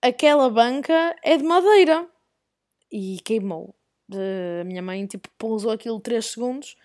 aquela 0.00 0.48
banca 0.50 1.16
é 1.22 1.36
de 1.36 1.44
madeira 1.44 2.08
e 2.90 3.18
queimou. 3.24 3.74
A 4.16 4.64
minha 4.64 4.82
mãe 4.82 5.06
tipo 5.06 5.28
pousou 5.38 5.70
aquilo 5.70 6.00
3 6.00 6.24
segundos 6.24 6.76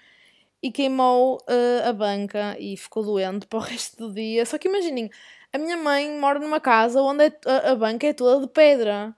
e 0.61 0.71
queimou 0.71 1.37
uh, 1.37 1.87
a 1.87 1.93
banca 1.93 2.57
e 2.59 2.75
ficou 2.75 3.03
doente 3.03 3.45
para 3.47 3.59
o 3.59 3.61
resto 3.61 4.07
do 4.07 4.13
dia. 4.13 4.45
Só 4.45 4.57
que 4.57 4.67
imaginem, 4.67 5.09
a 5.53 5.57
minha 5.57 5.77
mãe 5.77 6.19
mora 6.19 6.39
numa 6.39 6.59
casa 6.59 7.01
onde 7.01 7.25
é, 7.25 7.39
a, 7.45 7.71
a, 7.71 7.75
banca 7.75 8.07
é 8.07 8.13
toda 8.13 8.45
de 8.45 8.51
pedra 8.51 9.15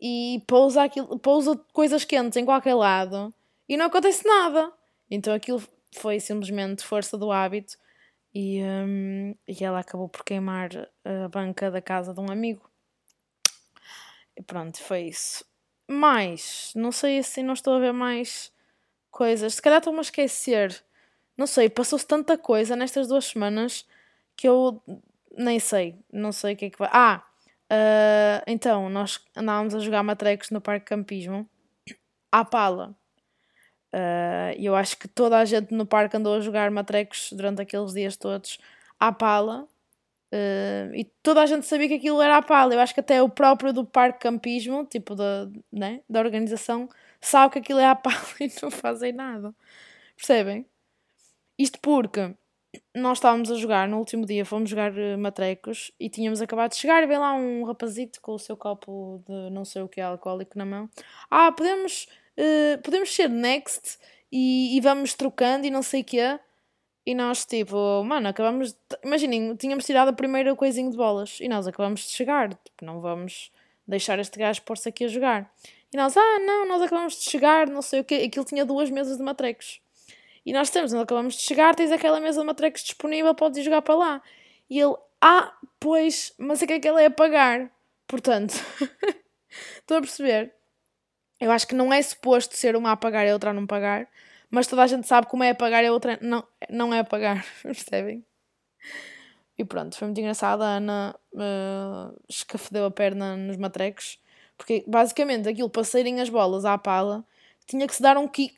e 0.00 0.42
pousa, 0.46 0.82
aquilo, 0.82 1.18
pousa 1.18 1.56
coisas 1.72 2.04
quentes 2.04 2.36
em 2.36 2.44
qualquer 2.44 2.74
lado 2.74 3.32
e 3.68 3.76
não 3.76 3.86
acontece 3.86 4.26
nada. 4.26 4.72
Então 5.10 5.34
aquilo 5.34 5.62
foi 5.94 6.20
simplesmente 6.20 6.84
força 6.84 7.16
do 7.16 7.32
hábito 7.32 7.76
e, 8.34 8.62
um, 8.62 9.34
e 9.48 9.64
ela 9.64 9.80
acabou 9.80 10.10
por 10.10 10.24
queimar 10.24 10.68
a 11.04 11.28
banca 11.28 11.70
da 11.70 11.80
casa 11.80 12.12
de 12.12 12.20
um 12.20 12.30
amigo. 12.30 12.68
E 14.36 14.42
pronto, 14.42 14.78
foi 14.82 15.04
isso. 15.04 15.42
Mais, 15.88 16.72
não 16.74 16.90
sei 16.90 17.18
assim, 17.18 17.42
não 17.42 17.54
estou 17.54 17.74
a 17.74 17.78
ver 17.78 17.92
mais 17.92 18.52
coisas. 19.10 19.54
Se 19.54 19.62
calhar 19.62 19.78
estou-me 19.78 19.98
a 20.00 20.02
esquecer. 20.02 20.84
Não 21.36 21.46
sei, 21.46 21.68
passou-se 21.68 22.06
tanta 22.06 22.36
coisa 22.38 22.74
nestas 22.76 23.08
duas 23.08 23.26
semanas 23.26 23.86
que 24.36 24.48
eu 24.48 24.82
nem 25.36 25.58
sei. 25.60 25.98
Não 26.12 26.32
sei 26.32 26.54
o 26.54 26.56
que 26.56 26.64
é 26.66 26.70
que 26.70 26.78
vai. 26.78 26.90
Ah! 26.92 27.22
Uh, 27.66 28.42
então, 28.46 28.88
nós 28.88 29.20
andávamos 29.36 29.74
a 29.74 29.80
jogar 29.80 30.02
matrecos 30.02 30.50
no 30.50 30.60
Parque 30.60 30.86
Campismo 30.86 31.48
à 32.30 32.44
pala. 32.44 32.94
Uh, 33.92 34.52
eu 34.58 34.74
acho 34.74 34.98
que 34.98 35.08
toda 35.08 35.38
a 35.38 35.44
gente 35.44 35.72
no 35.72 35.86
parque 35.86 36.16
andou 36.16 36.34
a 36.34 36.40
jogar 36.40 36.70
matrecos 36.70 37.30
durante 37.32 37.62
aqueles 37.62 37.92
dias 37.92 38.16
todos 38.16 38.58
à 39.00 39.12
pala. 39.12 39.66
Uh, 40.32 40.94
e 40.94 41.04
toda 41.22 41.40
a 41.42 41.46
gente 41.46 41.66
sabia 41.66 41.88
que 41.88 41.94
aquilo 41.94 42.20
era 42.20 42.36
à 42.36 42.42
pala. 42.42 42.74
Eu 42.74 42.80
acho 42.80 42.94
que 42.94 43.00
até 43.00 43.22
o 43.22 43.28
próprio 43.28 43.72
do 43.72 43.84
parque 43.84 44.20
campismo, 44.20 44.84
tipo 44.84 45.14
da, 45.14 45.48
né, 45.72 46.00
da 46.08 46.20
organização, 46.20 46.88
sabe 47.20 47.54
que 47.54 47.58
aquilo 47.60 47.78
é 47.78 47.86
à 47.86 47.94
pala 47.96 48.16
e 48.40 48.50
não 48.62 48.70
fazem 48.70 49.12
nada. 49.12 49.54
Percebem? 50.16 50.66
Isto 51.58 51.78
porque 51.80 52.34
nós 52.94 53.18
estávamos 53.18 53.50
a 53.50 53.54
jogar 53.56 53.88
no 53.88 53.98
último 53.98 54.26
dia, 54.26 54.44
fomos 54.44 54.68
jogar 54.68 54.92
uh, 54.92 55.18
matrecos 55.18 55.92
e 55.98 56.08
tínhamos 56.08 56.40
acabado 56.40 56.70
de 56.70 56.76
chegar 56.76 57.02
e 57.02 57.06
vem 57.06 57.18
lá 57.18 57.32
um 57.34 57.64
rapazito 57.64 58.20
com 58.20 58.32
o 58.32 58.38
seu 58.38 58.56
copo 58.56 59.22
de 59.26 59.50
não 59.50 59.64
sei 59.64 59.82
o 59.82 59.88
que 59.88 60.00
alcoólico 60.00 60.58
na 60.58 60.64
mão. 60.64 60.90
Ah, 61.30 61.52
podemos 61.52 62.06
uh, 62.38 62.82
podemos 62.82 63.14
ser 63.14 63.28
next 63.28 63.98
e, 64.30 64.76
e, 64.76 64.80
vamos 64.80 65.14
trocando 65.14 65.66
e 65.66 65.70
não 65.70 65.82
sei 65.82 66.02
o 66.02 66.04
quê. 66.04 66.38
E 67.06 67.14
nós, 67.14 67.44
tipo, 67.44 68.02
mano, 68.02 68.28
acabamos. 68.28 68.72
De... 68.72 68.78
Imaginem, 69.04 69.54
tínhamos 69.54 69.86
tirado 69.86 70.08
a 70.08 70.12
primeira 70.12 70.54
coisinha 70.56 70.90
de 70.90 70.96
bolas 70.96 71.38
e 71.40 71.48
nós 71.48 71.66
acabamos 71.66 72.00
de 72.00 72.10
chegar. 72.10 72.48
Tipo, 72.48 72.84
não 72.84 73.00
vamos 73.00 73.52
deixar 73.86 74.18
este 74.18 74.36
gajo 74.36 74.60
pôr-se 74.62 74.88
aqui 74.88 75.04
a 75.04 75.08
jogar. 75.08 75.48
E 75.92 75.96
nós, 75.96 76.16
ah, 76.16 76.38
não, 76.40 76.66
nós 76.66 76.82
acabamos 76.82 77.14
de 77.16 77.30
chegar, 77.30 77.68
não 77.68 77.80
sei 77.80 78.00
o 78.00 78.04
quê. 78.04 78.24
Aquilo 78.26 78.44
tinha 78.44 78.64
duas 78.64 78.90
mesas 78.90 79.16
de 79.16 79.22
matrecos. 79.22 79.80
E 80.44 80.52
nós 80.52 80.68
temos, 80.68 80.92
nós 80.92 81.02
acabamos 81.02 81.36
de 81.36 81.42
chegar, 81.42 81.74
tens 81.76 81.92
aquela 81.92 82.20
mesa 82.20 82.40
de 82.40 82.46
matrecos 82.46 82.82
disponível, 82.82 83.34
podes 83.34 83.58
ir 83.58 83.62
jogar 83.62 83.82
para 83.82 83.94
lá. 83.94 84.22
E 84.68 84.80
ele, 84.80 84.94
ah, 85.20 85.52
pois, 85.78 86.34
mas 86.38 86.60
é 86.62 86.66
que 86.66 86.72
aquele 86.72 87.02
é 87.02 87.06
a 87.06 87.10
pagar. 87.10 87.70
Portanto, 88.06 88.54
estão 89.78 89.98
a 89.98 90.00
perceber? 90.00 90.52
Eu 91.40 91.52
acho 91.52 91.66
que 91.68 91.74
não 91.74 91.92
é 91.92 92.00
suposto 92.02 92.56
ser 92.56 92.74
uma 92.74 92.92
a 92.92 92.96
pagar 92.96 93.26
e 93.26 93.32
outra 93.32 93.50
a 93.50 93.52
não 93.52 93.66
pagar, 93.66 94.08
mas 94.50 94.66
toda 94.66 94.82
a 94.82 94.86
gente 94.86 95.06
sabe 95.06 95.26
como 95.26 95.42
é 95.42 95.50
a 95.50 95.54
pagar 95.54 95.82
e 95.82 95.86
a 95.86 95.92
outra 95.92 96.18
não, 96.22 96.46
não 96.70 96.94
é 96.94 97.00
a 97.00 97.04
pagar, 97.04 97.44
percebem? 97.62 98.24
E 99.58 99.64
pronto, 99.64 99.96
foi 99.96 100.06
muito 100.06 100.20
engraçado. 100.20 100.62
A 100.62 100.76
Ana 100.76 101.16
uh, 101.32 102.16
escafedeu 102.28 102.84
a 102.84 102.90
perna 102.90 103.36
nos 103.36 103.56
matrecos, 103.56 104.18
porque 104.56 104.84
basicamente 104.86 105.48
aquilo 105.48 105.70
para 105.70 105.84
saírem 105.84 106.20
as 106.20 106.28
bolas 106.28 106.64
à 106.64 106.76
pala 106.76 107.24
tinha 107.66 107.86
que 107.86 107.94
se 107.94 108.02
dar 108.02 108.16
um 108.16 108.28
kick 108.28 108.54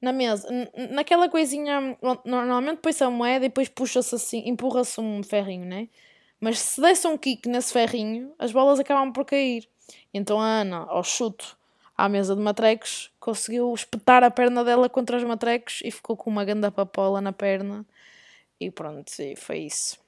na 0.00 0.12
mesa, 0.12 0.48
naquela 0.90 1.28
coisinha. 1.28 1.96
Normalmente 2.24 2.80
põe-se 2.80 3.04
a 3.04 3.10
moeda 3.10 3.46
e 3.46 3.48
depois 3.48 3.68
puxa-se 3.68 4.14
assim, 4.14 4.42
empurra-se 4.46 5.00
um 5.00 5.22
ferrinho, 5.22 5.64
né? 5.64 5.88
Mas 6.40 6.58
se 6.58 6.80
desse 6.80 7.06
um 7.06 7.16
kick 7.16 7.48
nesse 7.48 7.72
ferrinho, 7.72 8.34
as 8.36 8.50
bolas 8.50 8.80
acabavam 8.80 9.12
por 9.12 9.24
cair. 9.24 9.68
Então 10.12 10.40
a 10.40 10.44
Ana, 10.44 10.78
ao 10.88 11.04
chuto, 11.04 11.56
à 12.02 12.08
mesa 12.08 12.34
de 12.34 12.42
matrecos, 12.42 13.12
conseguiu 13.20 13.72
espetar 13.72 14.24
a 14.24 14.30
perna 14.30 14.64
dela 14.64 14.88
contra 14.88 15.16
os 15.16 15.22
matrecos 15.22 15.80
e 15.84 15.90
ficou 15.92 16.16
com 16.16 16.28
uma 16.28 16.44
ganda 16.44 16.68
papola 16.68 17.20
na 17.20 17.32
perna. 17.32 17.86
E 18.58 18.72
pronto, 18.72 19.08
e 19.20 19.36
foi 19.36 19.58
isso. 19.58 20.00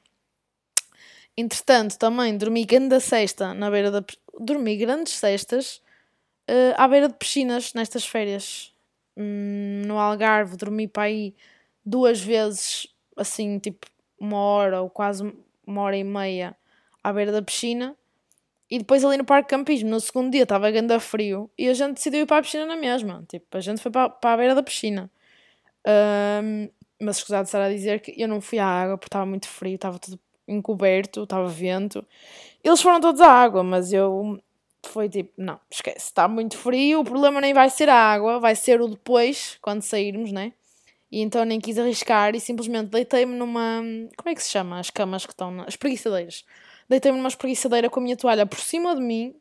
Entretanto, 1.36 1.96
também 1.96 2.36
dormi 2.36 2.64
grande 2.64 2.98
cesta 2.98 3.54
na 3.54 3.70
beira 3.70 3.92
da. 3.92 4.04
Dormi 4.40 4.76
grandes 4.76 5.12
cestas 5.12 5.80
uh, 6.50 6.74
à 6.76 6.88
beira 6.88 7.06
de 7.06 7.14
piscinas 7.14 7.72
nestas 7.74 8.04
férias. 8.04 8.74
Hum, 9.16 9.82
no 9.86 9.96
Algarve, 9.96 10.56
dormi 10.56 10.88
para 10.88 11.04
aí 11.04 11.32
duas 11.86 12.20
vezes, 12.20 12.88
assim, 13.16 13.60
tipo 13.60 13.86
uma 14.18 14.38
hora 14.38 14.82
ou 14.82 14.90
quase 14.90 15.32
uma 15.64 15.82
hora 15.82 15.96
e 15.96 16.02
meia 16.02 16.56
à 17.04 17.12
beira 17.12 17.30
da 17.30 17.40
piscina. 17.40 17.96
E 18.70 18.78
depois 18.78 19.04
ali 19.04 19.16
no 19.16 19.24
parque 19.24 19.50
campismo, 19.50 19.90
no 19.90 20.00
segundo 20.00 20.30
dia 20.30 20.44
estava 20.44 20.70
ganda 20.70 20.98
frio 20.98 21.50
e 21.58 21.68
a 21.68 21.74
gente 21.74 21.96
decidiu 21.96 22.20
ir 22.20 22.26
para 22.26 22.38
a 22.38 22.42
piscina 22.42 22.66
na 22.66 22.76
mesma. 22.76 23.24
Tipo, 23.28 23.56
a 23.56 23.60
gente 23.60 23.80
foi 23.80 23.90
para, 23.90 24.08
para 24.08 24.32
a 24.32 24.36
beira 24.36 24.54
da 24.54 24.62
piscina. 24.62 25.10
Um, 25.86 26.68
mas 27.00 27.18
escusado 27.18 27.48
a 27.56 27.68
dizer 27.68 28.00
que 28.00 28.14
eu 28.20 28.26
não 28.26 28.40
fui 28.40 28.58
à 28.58 28.66
água 28.66 28.96
porque 28.96 29.08
estava 29.08 29.26
muito 29.26 29.48
frio, 29.48 29.74
estava 29.74 29.98
tudo 29.98 30.18
encoberto, 30.48 31.24
estava 31.24 31.46
vento. 31.46 32.04
Eles 32.62 32.80
foram 32.80 33.00
todos 33.00 33.20
à 33.20 33.28
água, 33.28 33.62
mas 33.62 33.92
eu 33.92 34.40
foi 34.86 35.08
tipo, 35.08 35.32
não, 35.36 35.58
esquece, 35.70 36.06
está 36.06 36.28
muito 36.28 36.56
frio, 36.56 37.00
o 37.00 37.04
problema 37.04 37.40
nem 37.40 37.54
vai 37.54 37.70
ser 37.70 37.88
a 37.88 37.94
água, 37.94 38.38
vai 38.38 38.54
ser 38.54 38.80
o 38.80 38.88
depois, 38.88 39.58
quando 39.60 39.82
sairmos, 39.82 40.30
né? 40.32 40.52
E 41.10 41.20
então 41.20 41.44
nem 41.44 41.60
quis 41.60 41.78
arriscar 41.78 42.34
e 42.34 42.40
simplesmente 42.40 42.88
deitei-me 42.88 43.34
numa. 43.36 43.82
Como 44.16 44.28
é 44.28 44.34
que 44.34 44.42
se 44.42 44.50
chama? 44.50 44.80
As 44.80 44.90
camas 44.90 45.24
que 45.24 45.32
estão. 45.32 45.50
Na, 45.50 45.64
as 45.64 45.76
preguiçadeiras 45.76 46.44
deitei-me 46.88 47.18
numa 47.18 47.28
espreguiçadeira 47.28 47.88
com 47.90 48.00
a 48.00 48.02
minha 48.02 48.16
toalha 48.16 48.46
por 48.46 48.60
cima 48.60 48.94
de 48.94 49.00
mim 49.00 49.34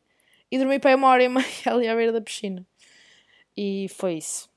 e 0.51 0.57
dormi 0.57 0.79
para 0.79 0.95
uma 0.95 1.09
hora 1.09 1.23
e 1.23 1.29
meia 1.29 1.45
ali 1.65 1.87
à 1.87 1.95
beira 1.95 2.11
da 2.11 2.21
piscina. 2.21 2.65
E 3.55 3.87
foi 3.89 4.15
isso. 4.15 4.49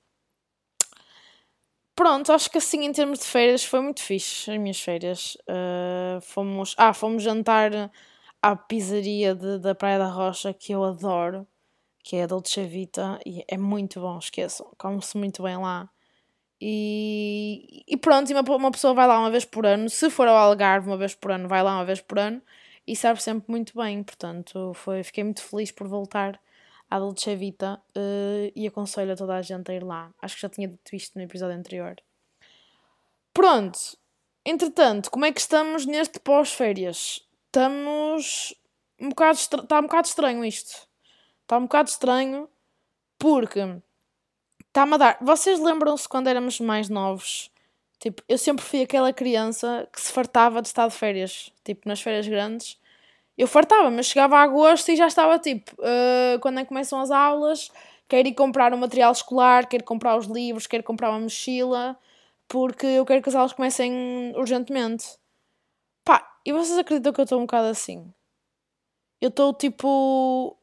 Pronto, 1.94 2.30
acho 2.32 2.50
que 2.50 2.58
assim 2.58 2.84
em 2.84 2.92
termos 2.92 3.20
de 3.20 3.24
férias 3.24 3.64
foi 3.64 3.80
muito 3.80 4.02
fixe 4.02 4.50
as 4.50 4.58
minhas 4.58 4.80
férias. 4.80 5.36
Uh, 5.48 6.20
fomos, 6.20 6.74
ah, 6.76 6.92
fomos 6.92 7.22
jantar 7.22 7.90
à 8.42 8.54
pizzaria 8.54 9.34
de, 9.34 9.58
da 9.58 9.74
Praia 9.74 9.98
da 9.98 10.08
Rocha 10.08 10.52
que 10.52 10.72
eu 10.72 10.84
adoro, 10.84 11.46
que 12.04 12.16
é 12.16 12.24
a 12.24 12.26
Dolce 12.26 12.62
Vita, 12.66 13.18
e 13.24 13.42
é 13.48 13.56
muito 13.56 14.00
bom, 14.00 14.18
esqueçam, 14.18 14.70
come-se 14.78 15.16
muito 15.16 15.42
bem 15.42 15.56
lá. 15.56 15.88
E, 16.60 17.82
e 17.88 17.96
pronto, 17.96 18.30
uma, 18.32 18.42
uma 18.56 18.70
pessoa 18.70 18.94
vai 18.94 19.06
lá 19.06 19.18
uma 19.18 19.30
vez 19.30 19.44
por 19.46 19.64
ano, 19.66 19.88
se 19.88 20.10
for 20.10 20.28
ao 20.28 20.36
Algarve 20.36 20.88
uma 20.88 20.96
vez 20.98 21.14
por 21.14 21.30
ano, 21.30 21.48
vai 21.48 21.62
lá 21.62 21.76
uma 21.76 21.84
vez 21.84 22.00
por 22.00 22.18
ano 22.18 22.42
e 22.86 22.94
sabe 22.94 23.22
sempre 23.22 23.50
muito 23.50 23.76
bem. 23.76 24.02
Portanto, 24.02 24.72
foi, 24.74 25.02
fiquei 25.02 25.24
muito 25.24 25.42
feliz 25.42 25.70
por 25.70 25.88
voltar 25.88 26.40
à 26.88 26.98
Dolce 26.98 27.34
Vita 27.34 27.80
uh, 27.96 28.52
e 28.54 28.66
aconselho 28.66 29.12
a 29.12 29.16
toda 29.16 29.34
a 29.34 29.42
gente 29.42 29.70
a 29.70 29.74
ir 29.74 29.82
lá. 29.82 30.12
Acho 30.22 30.36
que 30.36 30.42
já 30.42 30.48
tinha 30.48 30.68
dito 30.68 30.94
isto 30.94 31.16
no 31.16 31.24
episódio 31.24 31.56
anterior. 31.56 31.96
Pronto, 33.34 33.78
entretanto, 34.44 35.10
como 35.10 35.24
é 35.24 35.32
que 35.32 35.40
estamos 35.40 35.84
neste 35.84 36.18
pós-férias? 36.20 37.26
Estamos 37.46 38.54
um 38.98 39.10
bocado 39.10 39.36
está 39.36 39.78
um 39.78 39.82
bocado 39.82 40.06
estranho 40.06 40.44
isto. 40.44 40.88
Está 41.42 41.58
um 41.58 41.62
bocado 41.62 41.88
estranho 41.90 42.48
porque 43.18 43.60
está-me 44.66 44.94
a 44.94 44.96
dar. 44.96 45.18
Vocês 45.20 45.60
lembram-se 45.60 46.08
quando 46.08 46.28
éramos 46.28 46.60
mais 46.60 46.88
novos? 46.88 47.50
Tipo, 47.98 48.22
eu 48.28 48.38
sempre 48.38 48.64
fui 48.64 48.82
aquela 48.82 49.12
criança 49.12 49.88
que 49.92 50.00
se 50.00 50.12
fartava 50.12 50.60
de 50.60 50.68
estar 50.68 50.86
de 50.88 50.94
férias. 50.94 51.52
Tipo, 51.64 51.88
nas 51.88 52.00
férias 52.00 52.28
grandes. 52.28 52.78
Eu 53.36 53.46
fartava, 53.46 53.90
mas 53.90 54.06
chegava 54.06 54.38
a 54.38 54.42
agosto 54.42 54.90
e 54.90 54.96
já 54.96 55.06
estava 55.06 55.38
tipo, 55.38 55.70
uh, 55.74 56.40
quando 56.40 56.58
é 56.60 56.62
que 56.62 56.68
começam 56.68 56.98
as 57.00 57.10
aulas, 57.10 57.70
quero 58.08 58.28
ir 58.28 58.34
comprar 58.34 58.72
o 58.72 58.78
material 58.78 59.12
escolar, 59.12 59.68
quero 59.68 59.84
comprar 59.84 60.16
os 60.16 60.26
livros, 60.26 60.66
quero 60.66 60.82
comprar 60.82 61.10
uma 61.10 61.20
mochila, 61.20 61.98
porque 62.48 62.86
eu 62.86 63.04
quero 63.04 63.22
que 63.22 63.28
as 63.28 63.34
aulas 63.34 63.52
comecem 63.52 64.32
urgentemente. 64.36 65.18
Pá, 66.04 66.26
e 66.46 66.52
vocês 66.52 66.78
acreditam 66.78 67.12
que 67.12 67.20
eu 67.20 67.24
estou 67.24 67.38
um 67.38 67.42
bocado 67.42 67.68
assim? 67.68 68.12
Eu 69.20 69.28
estou 69.28 69.52
tipo. 69.54 70.56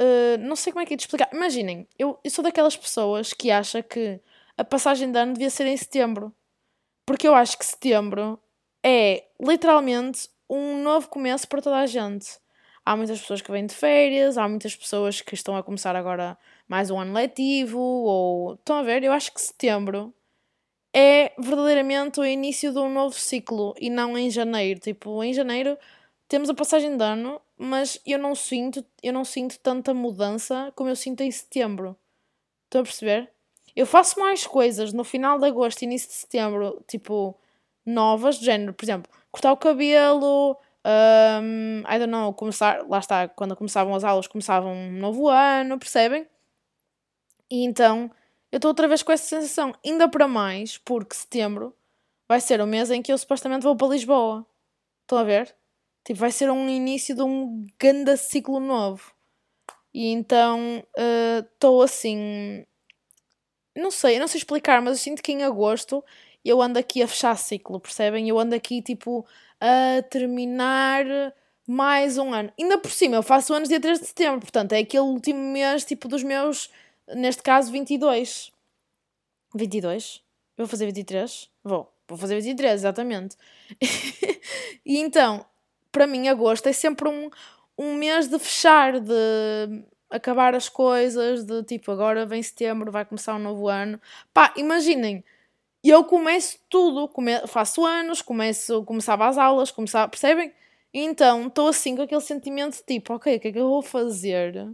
Uh, 0.00 0.38
não 0.40 0.56
sei 0.56 0.72
como 0.72 0.82
é 0.82 0.86
que 0.86 0.94
é 0.94 0.96
de 0.96 1.02
explicar. 1.04 1.28
Imaginem, 1.32 1.88
eu, 1.98 2.18
eu 2.24 2.30
sou 2.30 2.42
daquelas 2.42 2.76
pessoas 2.76 3.32
que 3.32 3.50
acha 3.50 3.82
que 3.82 4.20
a 4.56 4.64
passagem 4.64 5.10
de 5.10 5.18
ano 5.18 5.34
devia 5.34 5.50
ser 5.50 5.66
em 5.66 5.76
setembro. 5.76 6.32
Porque 7.06 7.28
eu 7.28 7.34
acho 7.34 7.58
que 7.58 7.66
setembro 7.66 8.40
é 8.84 9.24
literalmente 9.40 10.28
um 10.48 10.82
novo 10.82 11.08
começo 11.08 11.48
para 11.48 11.62
toda 11.62 11.78
a 11.78 11.86
gente. 11.86 12.38
Há 12.84 12.96
muitas 12.96 13.20
pessoas 13.20 13.40
que 13.40 13.50
vêm 13.50 13.66
de 13.66 13.74
férias, 13.74 14.36
há 14.36 14.46
muitas 14.48 14.76
pessoas 14.76 15.20
que 15.20 15.34
estão 15.34 15.56
a 15.56 15.62
começar 15.62 15.96
agora 15.96 16.38
mais 16.68 16.90
um 16.90 16.98
ano 16.98 17.14
letivo, 17.14 17.78
ou 17.78 18.54
estão 18.54 18.76
a 18.76 18.82
ver? 18.82 19.02
Eu 19.02 19.12
acho 19.12 19.32
que 19.32 19.40
setembro 19.40 20.14
é 20.94 21.32
verdadeiramente 21.38 22.20
o 22.20 22.24
início 22.24 22.72
de 22.72 22.78
um 22.78 22.92
novo 22.92 23.18
ciclo 23.18 23.74
e 23.80 23.90
não 23.90 24.16
em 24.16 24.30
janeiro. 24.30 24.80
Tipo, 24.80 25.24
em 25.24 25.32
janeiro 25.32 25.78
temos 26.28 26.48
a 26.48 26.54
passagem 26.54 26.96
de 26.96 27.02
ano, 27.02 27.40
mas 27.56 28.00
eu 28.06 28.18
não 28.18 28.34
sinto, 28.34 28.84
eu 29.02 29.12
não 29.12 29.24
sinto 29.24 29.58
tanta 29.60 29.92
mudança 29.94 30.72
como 30.76 30.88
eu 30.90 30.96
sinto 30.96 31.22
em 31.22 31.30
setembro. 31.30 31.96
Estão 32.66 32.82
a 32.82 32.84
perceber? 32.84 33.33
Eu 33.74 33.86
faço 33.86 34.20
mais 34.20 34.46
coisas 34.46 34.92
no 34.92 35.04
final 35.04 35.38
de 35.38 35.46
agosto 35.46 35.82
e 35.82 35.84
início 35.84 36.08
de 36.08 36.14
setembro, 36.14 36.82
tipo, 36.86 37.38
novas, 37.84 38.38
de 38.38 38.44
género, 38.44 38.72
por 38.72 38.84
exemplo, 38.84 39.10
cortar 39.30 39.52
o 39.52 39.56
cabelo, 39.56 40.56
um, 41.42 41.80
I 41.80 41.98
don't 41.98 42.06
know, 42.06 42.32
começar, 42.34 42.86
lá 42.88 42.98
está, 42.98 43.26
quando 43.28 43.56
começavam 43.56 43.94
as 43.94 44.04
aulas, 44.04 44.26
começava 44.26 44.66
um 44.68 44.92
novo 44.92 45.28
ano, 45.28 45.78
percebem? 45.78 46.26
E 47.50 47.64
então 47.64 48.10
eu 48.52 48.58
estou 48.58 48.68
outra 48.68 48.86
vez 48.86 49.02
com 49.02 49.10
essa 49.10 49.24
sensação. 49.24 49.74
Ainda 49.84 50.08
para 50.08 50.28
mais, 50.28 50.78
porque 50.78 51.14
setembro 51.14 51.74
vai 52.28 52.40
ser 52.40 52.60
o 52.60 52.66
mês 52.66 52.90
em 52.90 53.02
que 53.02 53.12
eu 53.12 53.18
supostamente 53.18 53.64
vou 53.64 53.76
para 53.76 53.88
Lisboa. 53.88 54.46
Estão 55.02 55.18
a 55.18 55.24
ver? 55.24 55.54
Tipo, 56.04 56.20
vai 56.20 56.30
ser 56.30 56.50
um 56.50 56.68
início 56.68 57.14
de 57.14 57.22
um 57.22 57.66
grande 57.78 58.16
ciclo 58.16 58.60
novo. 58.60 59.12
E 59.92 60.08
então 60.08 60.84
estou 61.44 61.80
uh, 61.80 61.82
assim. 61.82 62.64
Não 63.76 63.90
sei, 63.90 64.18
não 64.18 64.28
sei 64.28 64.38
explicar, 64.38 64.80
mas 64.80 64.98
eu 64.98 65.02
sinto 65.02 65.22
que 65.22 65.32
em 65.32 65.42
agosto 65.42 66.04
eu 66.44 66.60
ando 66.60 66.78
aqui 66.78 67.02
a 67.02 67.08
fechar 67.08 67.36
ciclo, 67.36 67.80
percebem? 67.80 68.28
Eu 68.28 68.38
ando 68.38 68.54
aqui 68.54 68.82
tipo 68.82 69.26
a 69.60 70.02
terminar 70.02 71.04
mais 71.66 72.18
um 72.18 72.32
ano. 72.32 72.52
Ainda 72.58 72.78
por 72.78 72.90
cima, 72.90 73.16
eu 73.16 73.22
faço 73.22 73.54
anos 73.54 73.68
dia 73.68 73.80
3 73.80 74.00
de 74.00 74.06
setembro, 74.06 74.40
portanto 74.40 74.72
é 74.72 74.78
aquele 74.78 75.02
último 75.04 75.40
mês 75.52 75.84
tipo 75.84 76.06
dos 76.08 76.22
meus, 76.22 76.70
neste 77.14 77.42
caso 77.42 77.72
22. 77.72 78.52
22? 79.54 80.22
Eu 80.56 80.66
vou 80.66 80.70
fazer 80.70 80.86
23? 80.86 81.50
Vou, 81.62 81.92
vou 82.08 82.18
fazer 82.18 82.36
23, 82.36 82.74
exatamente. 82.74 83.36
e 84.84 84.98
então, 84.98 85.44
para 85.90 86.06
mim, 86.06 86.28
agosto 86.28 86.68
é 86.68 86.72
sempre 86.72 87.08
um, 87.08 87.30
um 87.78 87.94
mês 87.94 88.28
de 88.28 88.38
fechar, 88.38 89.00
de 89.00 89.84
acabar 90.14 90.54
as 90.54 90.68
coisas, 90.68 91.44
de 91.44 91.62
tipo, 91.64 91.90
agora 91.90 92.24
vem 92.24 92.42
setembro, 92.42 92.92
vai 92.92 93.04
começar 93.04 93.34
um 93.34 93.38
novo 93.38 93.68
ano. 93.68 94.00
Pá, 94.32 94.52
imaginem, 94.56 95.24
eu 95.82 96.04
começo 96.04 96.58
tudo, 96.68 97.08
come, 97.08 97.46
faço 97.48 97.84
anos, 97.84 98.22
começo, 98.22 98.84
começava 98.84 99.26
as 99.26 99.38
aulas, 99.38 99.70
começava, 99.70 100.08
percebem? 100.08 100.52
Então 100.92 101.48
estou 101.48 101.68
assim 101.68 101.96
com 101.96 102.02
aquele 102.02 102.20
sentimento 102.20 102.76
de 102.76 102.84
tipo, 102.84 103.14
ok, 103.14 103.36
o 103.36 103.40
que 103.40 103.48
é 103.48 103.52
que 103.52 103.58
eu 103.58 103.68
vou 103.68 103.82
fazer 103.82 104.68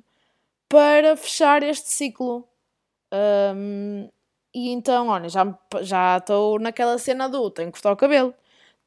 para 0.69 1.17
fechar 1.17 1.63
este 1.63 1.89
ciclo? 1.89 2.47
Um, 3.13 4.09
e 4.55 4.71
então, 4.71 5.09
olha, 5.09 5.29
já 5.29 6.19
estou 6.19 6.59
naquela 6.61 6.99
cena 6.99 7.29
do 7.29 7.51
tenho 7.51 7.69
que 7.69 7.75
cortar 7.75 7.93
o 7.93 7.97
cabelo 7.97 8.35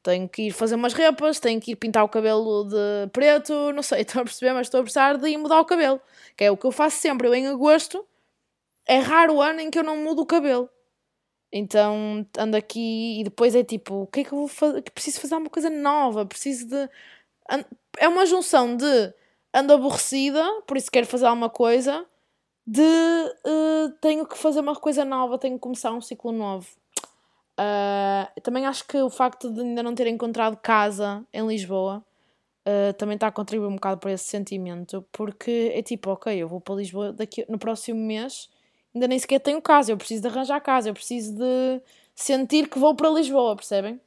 tenho 0.04 0.28
que 0.28 0.48
ir 0.48 0.52
fazer 0.52 0.74
umas 0.74 0.92
repas, 0.92 1.40
tenho 1.40 1.60
que 1.60 1.72
ir 1.72 1.76
pintar 1.76 2.04
o 2.04 2.08
cabelo 2.08 2.64
de 2.64 3.10
preto, 3.10 3.72
não 3.72 3.82
sei, 3.82 4.02
estou 4.02 4.20
a 4.20 4.24
perceber, 4.24 4.52
mas 4.52 4.66
estou 4.66 4.80
a 4.80 4.82
precisar 4.82 5.16
de 5.16 5.28
ir 5.28 5.38
mudar 5.38 5.60
o 5.60 5.64
cabelo, 5.64 6.00
que 6.36 6.44
é 6.44 6.50
o 6.50 6.56
que 6.56 6.66
eu 6.66 6.70
faço 6.70 6.98
sempre. 6.98 7.26
Eu 7.26 7.34
em 7.34 7.46
agosto 7.48 8.06
é 8.86 8.98
raro 8.98 9.36
o 9.36 9.42
ano 9.42 9.60
em 9.60 9.70
que 9.70 9.78
eu 9.78 9.82
não 9.82 9.96
mudo 9.96 10.22
o 10.22 10.26
cabelo. 10.26 10.68
Então 11.52 12.26
ando 12.38 12.56
aqui 12.56 13.20
e 13.20 13.24
depois 13.24 13.54
é 13.54 13.64
tipo, 13.64 14.02
o 14.02 14.06
que 14.06 14.20
é 14.20 14.24
que 14.24 14.32
eu 14.32 14.38
vou 14.38 14.48
fazer? 14.48 14.82
Preciso 14.92 15.20
fazer 15.20 15.36
uma 15.36 15.50
coisa 15.50 15.70
nova, 15.70 16.26
preciso 16.26 16.68
de. 16.68 16.88
É 17.98 18.08
uma 18.08 18.26
junção 18.26 18.76
de 18.76 19.14
ando 19.54 19.72
aborrecida, 19.72 20.44
por 20.66 20.76
isso 20.76 20.90
quero 20.90 21.06
fazer 21.06 21.26
alguma 21.26 21.48
coisa, 21.48 22.04
de 22.66 22.82
uh, 22.82 23.90
tenho 24.00 24.26
que 24.26 24.36
fazer 24.36 24.60
uma 24.60 24.74
coisa 24.74 25.04
nova, 25.04 25.38
tenho 25.38 25.54
que 25.54 25.60
começar 25.60 25.92
um 25.92 26.00
ciclo 26.00 26.32
novo. 26.32 26.66
Uh, 27.58 28.40
também 28.40 28.66
acho 28.66 28.84
que 28.84 28.96
o 29.00 29.08
facto 29.08 29.48
de 29.48 29.60
ainda 29.60 29.82
não 29.82 29.94
ter 29.94 30.08
encontrado 30.08 30.56
casa 30.56 31.24
em 31.32 31.46
Lisboa 31.46 32.04
uh, 32.66 32.92
também 32.94 33.14
está 33.14 33.28
a 33.28 33.32
contribuir 33.32 33.68
um 33.68 33.76
bocado 33.76 34.00
para 34.00 34.12
esse 34.12 34.24
sentimento, 34.24 35.06
porque 35.12 35.70
é 35.72 35.80
tipo, 35.80 36.10
ok, 36.10 36.36
eu 36.36 36.48
vou 36.48 36.60
para 36.60 36.74
Lisboa 36.74 37.12
daqui, 37.12 37.46
no 37.48 37.58
próximo 37.58 38.00
mês, 38.00 38.50
ainda 38.92 39.06
nem 39.06 39.18
sequer 39.18 39.38
tenho 39.38 39.62
casa, 39.62 39.92
eu 39.92 39.96
preciso 39.96 40.22
de 40.22 40.28
arranjar 40.28 40.60
casa, 40.60 40.88
eu 40.88 40.94
preciso 40.94 41.32
de 41.36 41.80
sentir 42.14 42.68
que 42.68 42.78
vou 42.78 42.94
para 42.94 43.08
Lisboa, 43.10 43.54
percebem? 43.54 44.00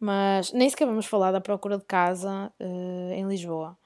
Mas 0.00 0.52
nem 0.52 0.70
sequer 0.70 0.86
vamos 0.86 1.06
falar 1.06 1.32
da 1.32 1.40
procura 1.40 1.76
de 1.76 1.84
casa 1.84 2.52
uh, 2.58 3.12
em 3.12 3.26
Lisboa. 3.28 3.76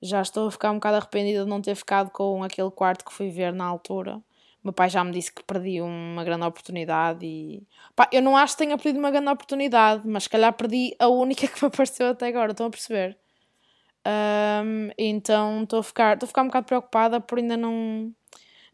Já 0.00 0.20
estou 0.20 0.46
a 0.46 0.50
ficar 0.50 0.70
um 0.70 0.74
bocado 0.74 0.98
arrependida 0.98 1.42
de 1.42 1.50
não 1.50 1.62
ter 1.62 1.74
ficado 1.74 2.10
com 2.10 2.44
aquele 2.44 2.70
quarto 2.70 3.04
que 3.04 3.12
fui 3.12 3.30
ver 3.30 3.52
na 3.52 3.64
altura 3.64 4.22
meu 4.64 4.72
pai 4.72 4.88
já 4.88 5.04
me 5.04 5.12
disse 5.12 5.30
que 5.30 5.44
perdi 5.44 5.80
uma 5.82 6.24
grande 6.24 6.44
oportunidade 6.46 7.24
e 7.24 7.62
pá, 7.94 8.08
eu 8.10 8.22
não 8.22 8.34
acho 8.36 8.54
que 8.54 8.64
tenha 8.64 8.76
perdido 8.78 8.98
uma 8.98 9.10
grande 9.10 9.28
oportunidade, 9.28 10.02
mas 10.08 10.24
se 10.24 10.30
calhar 10.30 10.52
perdi 10.54 10.96
a 10.98 11.06
única 11.08 11.46
que 11.48 11.62
me 11.62 11.68
apareceu 11.68 12.08
até 12.08 12.28
agora, 12.28 12.52
estão 12.52 12.66
a 12.66 12.70
perceber? 12.70 13.16
Um, 14.06 14.90
então 14.98 15.62
estou 15.62 15.78
a 15.80 15.82
ficar, 15.82 16.14
estou 16.14 16.26
a 16.26 16.28
ficar 16.28 16.42
um 16.42 16.46
bocado 16.46 16.66
preocupada 16.66 17.20
por 17.20 17.38
ainda 17.38 17.56
não, 17.56 18.12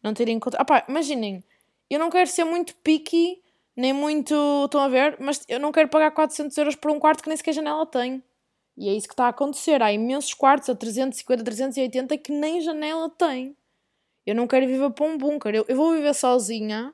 não 0.02 0.14
ter 0.14 0.28
encontrado. 0.28 0.64
Ah, 0.70 0.84
imaginem, 0.88 1.42
eu 1.88 1.98
não 1.98 2.08
quero 2.10 2.28
ser 2.28 2.44
muito 2.44 2.74
picky, 2.76 3.42
nem 3.76 3.92
muito. 3.92 4.34
Estão 4.64 4.80
a 4.80 4.88
ver? 4.88 5.16
Mas 5.20 5.44
eu 5.48 5.58
não 5.58 5.72
quero 5.72 5.88
pagar 5.88 6.12
400 6.12 6.56
euros 6.58 6.76
por 6.76 6.90
um 6.90 7.00
quarto 7.00 7.22
que 7.22 7.28
nem 7.28 7.36
sequer 7.36 7.52
janela 7.52 7.86
tem. 7.86 8.22
E 8.76 8.88
é 8.88 8.94
isso 8.94 9.08
que 9.08 9.14
está 9.14 9.26
a 9.26 9.30
acontecer. 9.30 9.82
Há 9.82 9.92
imensos 9.92 10.34
quartos 10.34 10.68
a 10.70 10.74
350, 10.74 11.44
380 11.44 12.18
que 12.18 12.32
nem 12.32 12.60
janela 12.60 13.10
tem. 13.10 13.56
Eu 14.26 14.34
não 14.34 14.46
quero 14.46 14.66
viver 14.66 14.90
para 14.90 15.04
um 15.04 15.16
bunker. 15.16 15.54
Eu, 15.54 15.64
eu 15.68 15.76
vou 15.76 15.92
viver 15.92 16.14
sozinha. 16.14 16.92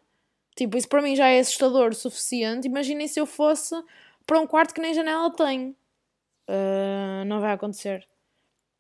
Tipo, 0.57 0.79
isso 0.79 0.89
para 0.89 1.03
mim 1.03 1.15
já 1.15 1.29
é 1.29 1.41
assustador 1.41 1.91
o 1.91 1.95
suficiente. 1.95 2.67
Imaginem 2.67 3.07
se 3.09 3.21
eu 3.21 3.27
fosse 3.27 3.75
para 4.27 4.41
um 4.41 4.47
quarto 4.47 4.75
que 4.75 4.81
nem 4.81 4.95
janela 4.95 5.31
tem. 5.31 5.77
Uh, 6.49 7.25
não 7.27 7.41
vai 7.41 7.53
acontecer. 7.53 8.07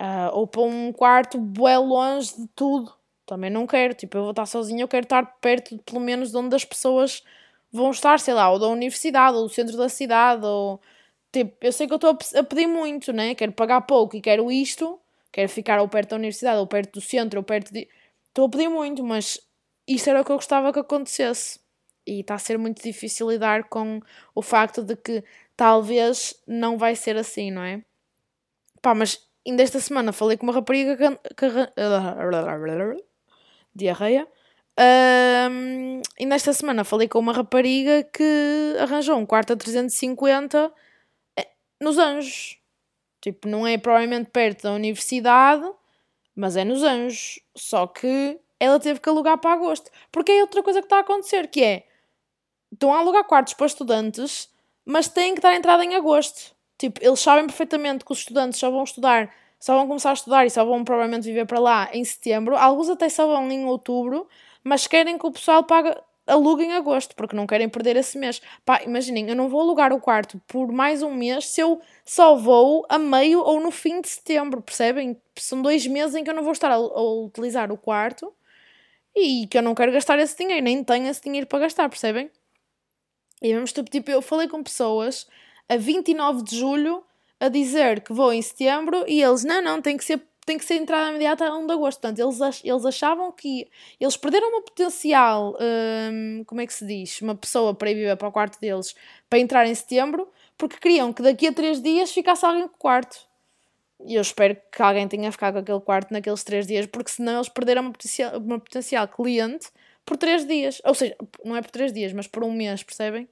Uh, 0.00 0.30
ou 0.32 0.46
para 0.46 0.62
um 0.62 0.92
quarto 0.92 1.38
bem 1.38 1.76
longe 1.78 2.35
de 2.37 2.48
tudo. 2.54 2.92
Também 3.26 3.50
não 3.50 3.66
quero. 3.66 3.94
Tipo, 3.94 4.18
eu 4.18 4.22
vou 4.22 4.30
estar 4.30 4.46
sozinha, 4.46 4.82
eu 4.82 4.88
quero 4.88 5.04
estar 5.04 5.24
perto, 5.40 5.78
pelo 5.78 6.00
menos, 6.00 6.30
de 6.30 6.37
onde 6.37 6.54
as 6.54 6.64
pessoas 6.64 7.22
vão 7.72 7.90
estar, 7.90 8.18
sei 8.20 8.35
lá, 8.35 8.50
ou 8.50 8.59
da 8.59 8.68
universidade, 8.68 9.37
ou 9.37 9.44
do 9.44 9.48
centro 9.48 9.76
da 9.76 9.88
cidade, 9.88 10.44
ou... 10.46 10.80
Tipo, 11.32 11.56
eu 11.61 11.72
sei 11.72 11.87
que 11.87 11.92
eu 11.92 11.96
estou 11.96 12.11
a 12.11 12.42
pedir 12.44 12.66
muito, 12.66 13.12
né? 13.12 13.35
Quero 13.35 13.52
pagar 13.52 13.82
pouco 13.82 14.16
e 14.16 14.20
quero 14.20 14.50
isto. 14.50 14.98
Quero 15.32 15.48
ficar 15.48 15.80
ou 15.80 15.88
perto 15.88 16.11
da 16.11 16.16
universidade, 16.16 16.59
ou 16.59 16.66
perto 16.66 16.94
do 16.94 17.00
centro, 17.00 17.40
ou 17.40 17.44
perto 17.44 17.72
de... 17.72 17.88
Estou 18.37 18.49
a 18.49 18.51
pedir 18.51 18.68
muito, 18.68 19.03
mas 19.03 19.40
isso 19.88 20.11
era 20.11 20.20
o 20.20 20.25
que 20.25 20.31
eu 20.31 20.37
gostava 20.37 20.70
que 20.70 20.79
acontecesse. 20.79 21.59
E 22.07 22.20
está 22.20 22.35
a 22.35 22.38
ser 22.38 22.59
muito 22.59 22.83
difícil 22.83 23.31
lidar 23.31 23.70
com 23.70 23.99
o 24.35 24.42
facto 24.42 24.83
de 24.83 24.94
que 24.94 25.25
talvez 25.57 26.38
não 26.46 26.77
vai 26.77 26.94
ser 26.94 27.16
assim, 27.16 27.51
não 27.51 27.62
é? 27.62 27.83
Pá, 28.83 28.94
mas 28.94 29.27
ainda 29.49 29.62
esta 29.62 29.81
semana 29.81 30.12
falei 30.12 30.37
com 30.37 30.44
uma 30.44 30.53
rapariga 30.53 31.18
que. 31.35 31.46
Diarreia. 33.75 34.29
Um, 34.79 36.03
e 36.18 36.27
nesta 36.27 36.53
semana 36.53 36.85
falei 36.85 37.09
com 37.09 37.18
uma 37.18 37.33
rapariga 37.33 38.05
que 38.05 38.77
arranjou 38.79 39.16
um 39.16 39.25
quarto 39.25 39.55
a 39.55 39.57
350 39.57 40.70
eh, 41.38 41.49
nos 41.81 41.96
Anjos. 41.96 42.59
Tipo, 43.22 43.49
não 43.49 43.66
é 43.66 43.79
provavelmente 43.79 44.29
perto 44.31 44.64
da 44.64 44.72
universidade, 44.72 45.66
mas 46.37 46.57
é 46.57 46.64
nos 46.64 46.83
Anjos. 46.83 47.40
Só 47.57 47.87
que 47.87 48.38
ela 48.61 48.79
teve 48.79 49.01
que 49.01 49.09
alugar 49.09 49.38
para 49.38 49.55
agosto. 49.55 49.90
Porque 50.12 50.31
é 50.31 50.42
outra 50.42 50.62
coisa 50.62 50.81
que 50.81 50.87
está 50.87 50.99
a 50.99 51.01
acontecer, 51.01 51.49
que 51.49 51.64
é... 51.64 51.87
Estão 52.72 52.92
a 52.92 52.99
alugar 52.99 53.25
quartos 53.25 53.55
para 53.55 53.66
estudantes, 53.66 54.49
mas 54.85 55.09
têm 55.09 55.35
que 55.35 55.40
dar 55.40 55.55
entrada 55.55 55.85
em 55.85 55.94
agosto. 55.94 56.55
Tipo, 56.79 57.01
eles 57.03 57.20
sabem 57.20 57.46
perfeitamente 57.46 58.05
que 58.05 58.12
os 58.12 58.18
estudantes 58.18 58.59
só 58.59 58.70
vão 58.70 58.85
estudar, 58.85 59.35
só 59.59 59.75
vão 59.75 59.87
começar 59.87 60.11
a 60.11 60.14
estudar 60.14 60.44
e 60.44 60.51
só 60.51 60.64
vão 60.64 60.85
provavelmente 60.85 61.25
viver 61.25 61.46
para 61.46 61.59
lá 61.59 61.88
em 61.92 62.05
setembro. 62.05 62.57
Alguns 62.57 62.88
até 62.90 63.09
só 63.09 63.27
vão 63.27 63.51
em 63.51 63.64
outubro, 63.64 64.29
mas 64.62 64.87
querem 64.87 65.16
que 65.16 65.27
o 65.27 65.33
pessoal 65.33 65.64
pague, 65.64 65.96
alugue 66.26 66.64
em 66.64 66.72
agosto, 66.72 67.14
porque 67.14 67.36
não 67.36 67.46
querem 67.46 67.68
perder 67.68 67.96
esse 67.96 68.18
mês. 68.18 68.42
Pá, 68.64 68.82
imaginem, 68.82 69.28
eu 69.28 69.36
não 69.36 69.48
vou 69.48 69.60
alugar 69.60 69.92
o 69.92 70.00
quarto 70.00 70.40
por 70.46 70.72
mais 70.72 71.02
um 71.02 71.14
mês 71.14 71.48
se 71.48 71.60
eu 71.60 71.80
só 72.04 72.34
vou 72.34 72.84
a 72.88 72.98
meio 72.98 73.40
ou 73.40 73.60
no 73.60 73.70
fim 73.70 74.00
de 74.00 74.08
setembro, 74.08 74.60
percebem? 74.60 75.16
São 75.36 75.62
dois 75.62 75.86
meses 75.86 76.14
em 76.14 76.24
que 76.24 76.30
eu 76.30 76.34
não 76.34 76.42
vou 76.42 76.52
estar 76.52 76.70
a, 76.70 76.74
a 76.74 77.02
utilizar 77.24 77.70
o 77.70 77.78
quarto 77.78 78.32
e 79.14 79.46
que 79.46 79.56
eu 79.56 79.62
não 79.62 79.74
quero 79.74 79.92
gastar 79.92 80.18
esse 80.18 80.36
dinheiro, 80.36 80.62
nem 80.62 80.82
tenho 80.82 81.08
esse 81.08 81.22
dinheiro 81.22 81.46
para 81.46 81.60
gastar, 81.60 81.88
percebem? 81.88 82.30
E 83.40 83.54
vamos 83.54 83.72
tipo, 83.72 84.10
eu 84.10 84.20
falei 84.20 84.48
com 84.48 84.62
pessoas 84.62 85.26
a 85.68 85.76
29 85.76 86.42
de 86.42 86.58
julho 86.58 87.04
a 87.38 87.48
dizer 87.48 88.00
que 88.00 88.12
vou 88.12 88.32
em 88.32 88.40
setembro 88.40 89.04
e 89.06 89.22
eles, 89.22 89.44
não, 89.44 89.62
não, 89.62 89.82
tem 89.82 89.96
que 89.96 90.04
ser 90.04 90.22
tem 90.46 90.56
que 90.56 90.64
ser 90.64 90.76
entrada 90.76 91.11
imediata 91.11 91.44
a 91.44 91.56
1 91.56 91.66
de 91.66 91.72
agosto. 91.72 92.00
Portanto, 92.00 92.20
eles, 92.20 92.64
eles 92.64 92.87
achavam 92.87 93.32
que 93.32 93.68
eles 94.00 94.16
perderam 94.16 94.48
uma 94.48 94.62
potencial, 94.62 95.59
hum, 95.61 96.44
como 96.46 96.61
é 96.61 96.66
que 96.66 96.72
se 96.72 96.87
diz? 96.87 97.20
Uma 97.20 97.35
pessoa 97.35 97.74
para 97.74 97.90
ir 97.90 97.94
viver 97.96 98.16
para 98.16 98.28
o 98.28 98.32
quarto 98.32 98.61
deles 98.61 98.94
para 99.28 99.40
entrar 99.40 99.66
em 99.66 99.74
setembro, 99.74 100.28
porque 100.56 100.78
queriam 100.78 101.12
que 101.12 101.20
daqui 101.20 101.48
a 101.48 101.52
3 101.52 101.82
dias 101.82 102.12
ficasse 102.12 102.46
alguém 102.46 102.68
com 102.68 102.76
o 102.76 102.78
quarto. 102.78 103.26
E 104.04 104.14
eu 104.14 104.22
espero 104.22 104.56
que 104.70 104.82
alguém 104.82 105.09
tenha 105.09 105.32
ficado 105.32 105.54
com 105.54 105.61
aquele 105.61 105.80
quarto 105.80 106.12
naqueles 106.12 106.44
3 106.44 106.66
dias, 106.66 106.87
porque 106.87 107.11
senão 107.11 107.35
eles 107.37 107.48
perderam 107.48 107.82
uma 107.82 107.92
potencial, 107.92 108.38
uma 108.38 108.61
potencial 108.61 109.09
cliente 109.09 109.68
por 110.04 110.16
3 110.16 110.46
dias. 110.46 110.80
Ou 110.85 110.94
seja, 110.94 111.16
não 111.44 111.56
é 111.56 111.62
por 111.62 111.70
3 111.72 111.92
dias, 111.92 112.12
mas 112.12 112.28
por 112.28 112.44
um 112.44 112.52
mês, 112.52 112.85
percebem? 112.85 113.28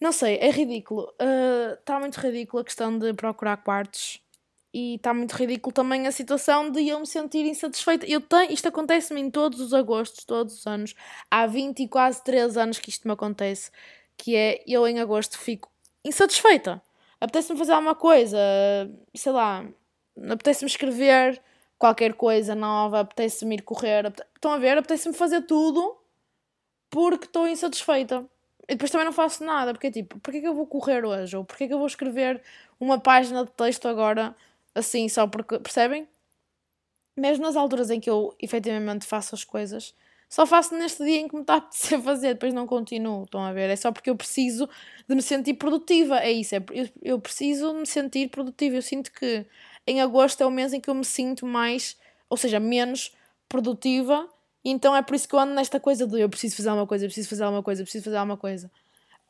Não 0.00 0.12
sei, 0.12 0.36
é 0.36 0.50
ridículo. 0.50 1.12
Está 1.80 1.96
uh, 1.96 2.00
muito 2.00 2.20
ridículo 2.20 2.60
a 2.60 2.64
questão 2.64 2.96
de 2.96 3.12
procurar 3.14 3.56
quartos 3.56 4.20
e 4.72 4.96
está 4.96 5.14
muito 5.14 5.32
ridículo 5.32 5.72
também 5.72 6.06
a 6.06 6.12
situação 6.12 6.70
de 6.70 6.86
eu 6.88 7.00
me 7.00 7.06
sentir 7.06 7.46
insatisfeita. 7.46 8.06
Eu 8.06 8.20
tenho, 8.20 8.52
isto 8.52 8.68
acontece-me 8.68 9.20
em 9.20 9.30
todos 9.30 9.60
os 9.60 9.72
agostos, 9.72 10.24
todos 10.24 10.58
os 10.58 10.66
anos. 10.66 10.94
Há 11.30 11.46
20 11.46 11.80
e 11.80 11.88
quase 11.88 12.22
3 12.22 12.56
anos 12.56 12.78
que 12.78 12.90
isto 12.90 13.06
me 13.08 13.14
acontece. 13.14 13.70
Que 14.16 14.36
é, 14.36 14.62
eu 14.66 14.86
em 14.86 15.00
agosto 15.00 15.38
fico 15.38 15.70
insatisfeita. 16.04 16.82
Apetece-me 17.20 17.58
fazer 17.58 17.72
alguma 17.72 17.94
coisa, 17.94 18.38
sei 19.14 19.32
lá, 19.32 19.66
apetece-me 20.30 20.70
escrever 20.70 21.40
qualquer 21.78 22.14
coisa 22.14 22.54
nova, 22.54 23.00
apetece-me 23.00 23.56
ir 23.56 23.62
correr. 23.62 24.06
Apetece... 24.06 24.28
Estão 24.34 24.52
a 24.52 24.58
ver? 24.58 24.76
Apetece-me 24.78 25.14
fazer 25.14 25.42
tudo 25.42 25.96
porque 26.90 27.24
estou 27.26 27.48
insatisfeita. 27.48 28.24
E 28.68 28.74
depois 28.74 28.90
também 28.90 29.06
não 29.06 29.12
faço 29.12 29.42
nada, 29.44 29.72
porque 29.72 29.86
é 29.86 29.90
tipo, 29.90 30.20
porquê 30.20 30.40
que 30.40 30.48
eu 30.48 30.54
vou 30.54 30.66
correr 30.66 31.04
hoje? 31.04 31.34
Ou 31.36 31.44
porquê 31.44 31.66
que 31.66 31.72
eu 31.72 31.78
vou 31.78 31.86
escrever 31.86 32.42
uma 32.78 33.00
página 33.00 33.44
de 33.44 33.50
texto 33.52 33.88
agora, 33.88 34.36
assim, 34.74 35.08
só 35.08 35.26
porque, 35.26 35.58
percebem? 35.58 36.08
Mesmo 37.16 37.44
nas 37.44 37.56
alturas 37.56 37.90
em 37.90 38.00
que 38.00 38.08
eu 38.08 38.34
efetivamente 38.40 39.06
faço 39.06 39.34
as 39.34 39.44
coisas, 39.44 39.94
só 40.28 40.46
faço 40.46 40.74
neste 40.76 41.04
dia 41.04 41.18
em 41.18 41.28
que 41.28 41.34
me 41.34 41.40
está 41.40 41.54
a 41.54 41.56
apetecer 41.56 42.00
fazer, 42.02 42.34
depois 42.34 42.54
não 42.54 42.66
continuo, 42.66 43.24
estão 43.24 43.42
a 43.42 43.52
ver? 43.52 43.70
É 43.70 43.76
só 43.76 43.90
porque 43.90 44.10
eu 44.10 44.16
preciso 44.16 44.68
de 45.08 45.14
me 45.14 45.22
sentir 45.22 45.54
produtiva, 45.54 46.20
é 46.20 46.30
isso, 46.30 46.54
é, 46.54 46.64
eu, 46.70 46.88
eu 47.02 47.20
preciso 47.20 47.72
de 47.72 47.78
me 47.80 47.86
sentir 47.86 48.28
produtiva, 48.28 48.76
eu 48.76 48.82
sinto 48.82 49.12
que 49.12 49.46
em 49.86 50.00
agosto 50.00 50.42
é 50.42 50.46
o 50.46 50.50
mês 50.50 50.72
em 50.72 50.80
que 50.80 50.90
eu 50.90 50.94
me 50.94 51.04
sinto 51.04 51.46
mais, 51.46 51.96
ou 52.28 52.36
seja, 52.36 52.60
menos 52.60 53.12
produtiva 53.48 54.28
então 54.64 54.94
é 54.94 55.02
por 55.02 55.14
isso 55.14 55.28
que 55.28 55.34
eu 55.34 55.38
ando 55.38 55.54
nesta 55.54 55.78
coisa 55.80 56.06
de 56.06 56.20
eu 56.20 56.28
preciso 56.28 56.56
fazer 56.56 56.68
alguma 56.68 56.86
coisa, 56.86 57.04
eu 57.04 57.08
preciso 57.08 57.28
fazer 57.28 57.44
alguma 57.44 57.62
coisa, 57.62 57.82
eu 57.82 57.84
preciso 57.84 58.04
fazer 58.04 58.16
alguma 58.16 58.36
coisa. 58.36 58.70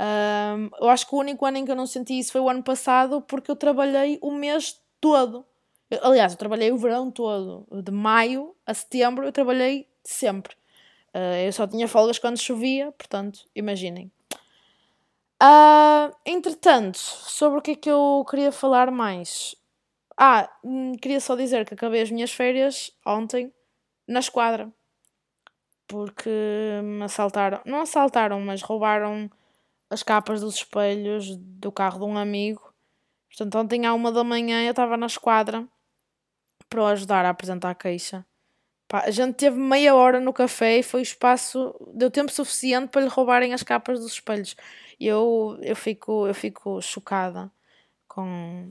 Um, 0.01 0.70
eu 0.81 0.88
acho 0.88 1.07
que 1.07 1.14
o 1.14 1.18
único 1.18 1.44
ano 1.44 1.59
em 1.59 1.64
que 1.64 1.70
eu 1.70 1.77
não 1.77 1.87
senti 1.87 2.18
isso 2.18 2.33
foi 2.33 2.40
o 2.40 2.48
ano 2.48 2.62
passado, 2.62 3.20
porque 3.22 3.51
eu 3.51 3.57
trabalhei 3.57 4.18
o 4.22 4.31
mês 4.31 4.81
todo. 5.00 5.44
Eu, 5.90 6.00
aliás, 6.04 6.32
eu 6.32 6.38
trabalhei 6.38 6.72
o 6.72 6.78
verão 6.78 7.11
todo. 7.11 7.66
De 7.82 7.90
maio 7.92 8.54
a 8.66 8.74
setembro 8.74 9.24
eu 9.24 9.32
trabalhei 9.32 9.88
sempre. 10.04 10.54
Uh, 11.14 11.46
eu 11.46 11.52
só 11.52 11.66
tinha 11.66 11.88
folgas 11.88 12.18
quando 12.18 12.38
chovia, 12.38 12.92
portanto, 12.92 13.46
imaginem. 13.54 14.11
Uh, 15.42 16.14
entretanto, 16.26 16.98
sobre 16.98 17.58
o 17.58 17.62
que 17.62 17.70
é 17.72 17.76
que 17.76 17.90
eu 17.90 18.26
queria 18.28 18.52
falar 18.52 18.90
mais? 18.90 19.54
Ah, 20.16 20.50
hum, 20.64 20.94
queria 20.96 21.20
só 21.20 21.37
dizer 21.37 21.64
que 21.64 21.74
acabei 21.74 22.02
as 22.02 22.11
minhas 22.11 22.32
férias 22.32 22.90
ontem 23.06 23.52
na 24.06 24.18
esquadra 24.18 24.72
porque 25.88 26.30
me 26.84 27.02
assaltaram, 27.02 27.61
não 27.64 27.80
assaltaram, 27.80 28.38
mas 28.40 28.62
roubaram 28.62 29.28
as 29.90 30.02
capas 30.02 30.42
dos 30.42 30.56
espelhos 30.56 31.34
do 31.37 31.72
carro 31.72 31.98
de 31.98 32.04
um 32.04 32.18
amigo. 32.18 32.67
Portanto, 33.29 33.59
ontem 33.59 33.87
à 33.87 33.95
uma 33.95 34.11
da 34.11 34.25
manhã 34.25 34.64
eu 34.64 34.71
estava 34.71 34.97
na 34.97 35.07
esquadra 35.07 35.67
para 36.69 36.83
o 36.83 36.87
ajudar 36.87 37.25
a 37.25 37.31
apresentar 37.31 37.71
a 37.71 37.75
queixa. 37.75 38.25
Pá, 38.88 39.03
a 39.05 39.11
gente 39.11 39.35
teve 39.35 39.59
meia 39.59 39.95
hora 39.95 40.19
no 40.19 40.33
café 40.33 40.79
e 40.79 40.83
foi 40.83 41.03
espaço, 41.03 41.75
deu 41.95 42.11
tempo 42.11 42.33
suficiente 42.33 42.88
para 42.91 43.03
lhe 43.03 43.09
roubarem 43.09 43.53
as 43.53 43.62
capas 43.62 44.01
dos 44.01 44.12
espelhos. 44.12 44.57
E 44.99 45.07
eu, 45.07 45.59
eu, 45.62 45.77
fico, 45.77 46.27
eu 46.27 46.35
fico 46.35 46.81
chocada 46.81 47.51
com. 48.09 48.71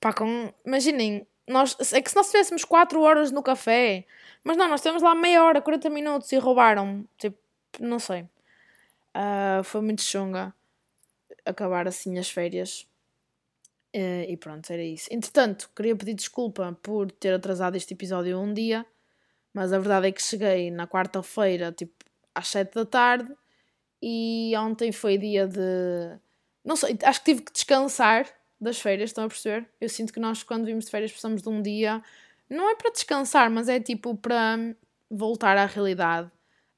Pá, 0.00 0.12
com. 0.12 0.52
Imaginem, 0.64 1.26
nós, 1.48 1.76
é 1.92 2.00
que 2.00 2.10
se 2.10 2.16
nós 2.16 2.26
estivéssemos 2.26 2.64
4 2.64 3.00
horas 3.02 3.32
no 3.32 3.42
café, 3.42 4.06
mas 4.44 4.56
não, 4.56 4.68
nós 4.68 4.80
temos 4.80 5.02
lá 5.02 5.14
meia 5.14 5.44
hora, 5.44 5.60
40 5.60 5.90
minutos 5.90 6.30
e 6.32 6.38
roubaram. 6.38 7.04
Tipo, 7.18 7.38
não 7.80 7.98
sei. 7.98 8.22
Uh, 9.14 9.64
foi 9.64 9.80
muito 9.80 10.02
chunga 10.02 10.54
acabar 11.44 11.88
assim 11.88 12.18
as 12.18 12.30
férias. 12.30 12.86
Uh, 13.94 14.22
e 14.28 14.36
pronto, 14.36 14.70
era 14.72 14.82
isso. 14.82 15.08
Entretanto, 15.10 15.68
queria 15.74 15.96
pedir 15.96 16.14
desculpa 16.14 16.76
por 16.82 17.10
ter 17.10 17.34
atrasado 17.34 17.76
este 17.76 17.94
episódio 17.94 18.38
um 18.38 18.54
dia, 18.54 18.86
mas 19.52 19.72
a 19.72 19.78
verdade 19.78 20.08
é 20.08 20.12
que 20.12 20.22
cheguei 20.22 20.70
na 20.70 20.86
quarta-feira, 20.86 21.72
tipo, 21.72 21.92
às 22.34 22.48
7 22.48 22.74
da 22.74 22.84
tarde, 22.84 23.32
e 24.02 24.52
ontem 24.56 24.92
foi 24.92 25.18
dia 25.18 25.46
de. 25.46 26.18
Não 26.64 26.76
sei, 26.76 26.96
acho 27.02 27.20
que 27.20 27.32
tive 27.32 27.42
que 27.42 27.52
descansar 27.52 28.26
das 28.60 28.80
férias, 28.80 29.10
estão 29.10 29.24
a 29.24 29.28
perceber? 29.28 29.68
Eu 29.80 29.88
sinto 29.88 30.12
que 30.12 30.20
nós, 30.20 30.42
quando 30.42 30.66
vimos 30.66 30.84
de 30.84 30.90
férias, 30.90 31.10
precisamos 31.10 31.42
de 31.42 31.48
um 31.48 31.60
dia, 31.60 32.02
não 32.48 32.70
é 32.70 32.74
para 32.74 32.90
descansar, 32.92 33.50
mas 33.50 33.68
é 33.68 33.80
tipo 33.80 34.14
para 34.16 34.56
voltar 35.10 35.56
à 35.56 35.66
realidade, 35.66 36.30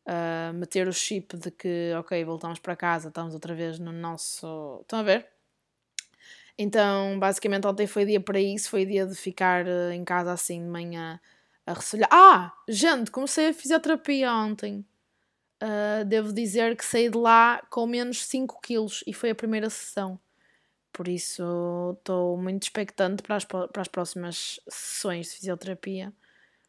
uh, 0.07 0.53
meter 0.55 0.89
o 0.89 0.93
chip 0.93 1.37
de 1.37 1.51
que, 1.51 1.93
ok, 1.99 2.25
voltamos 2.25 2.59
para 2.59 2.77
casa, 2.77 3.09
estamos 3.09 3.35
outra 3.35 3.55
vez 3.55 3.79
no 3.79 3.93
nosso. 3.93 4.79
Estão 4.83 5.01
a 5.01 5.03
ver? 5.03 5.32
Então, 6.59 7.19
basicamente, 7.19 7.67
ontem 7.67 7.87
foi 7.87 8.05
dia 8.05 8.21
para 8.21 8.41
isso, 8.41 8.69
foi 8.69 8.85
dia 8.85 9.07
de 9.07 9.15
ficar 9.15 9.67
uh, 9.67 9.91
em 9.93 10.05
casa 10.05 10.33
assim 10.33 10.63
de 10.63 10.69
manhã 10.69 11.21
a 11.67 11.73
ressolhar. 11.73 12.09
Ah! 12.13 12.53
Gente, 12.69 13.11
comecei 13.11 13.49
a 13.49 13.55
fisioterapia 13.55 14.33
ontem. 14.33 14.85
Uh, 15.63 16.05
devo 16.05 16.33
dizer 16.33 16.77
que 16.77 16.85
saí 16.85 17.09
de 17.09 17.17
lá 17.17 17.63
com 17.71 17.87
menos 17.87 18.25
5 18.27 18.61
quilos 18.61 19.05
e 19.07 19.15
foi 19.15 19.31
a 19.31 19.35
primeira 19.35 19.71
sessão. 19.71 20.19
Por 20.93 21.09
isso 21.09 21.97
estou 21.99 22.37
muito 22.37 22.65
expectante 22.65 23.23
para 23.23 23.37
as, 23.37 23.45
para 23.45 23.69
as 23.77 23.89
próximas 23.89 24.61
sessões 24.69 25.29
de 25.29 25.37
fisioterapia, 25.37 26.13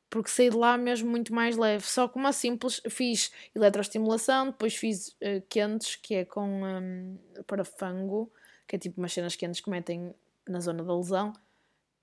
porque 0.10 0.30
saí 0.30 0.50
de 0.50 0.56
lá 0.56 0.78
mesmo 0.78 1.10
muito 1.10 1.34
mais 1.34 1.58
leve. 1.58 1.86
Só 1.86 2.08
com 2.08 2.20
uma 2.20 2.32
simples, 2.32 2.82
fiz 2.90 3.32
eletroestimulação, 3.56 4.48
depois 4.48 4.76
fiz 4.76 5.10
uh, 5.10 5.42
quentes, 5.50 5.96
que 5.98 6.16
é 6.16 6.26
com 6.26 6.64
um, 6.64 7.18
parafango, 7.48 8.32
que 8.68 8.76
é 8.76 8.80
tipo 8.80 9.00
umas 9.00 9.14
cenas 9.14 9.36
que 9.36 9.70
metem 9.70 10.14
na 10.48 10.60
zona 10.60 10.84
da 10.84 10.96
lesão, 10.96 11.34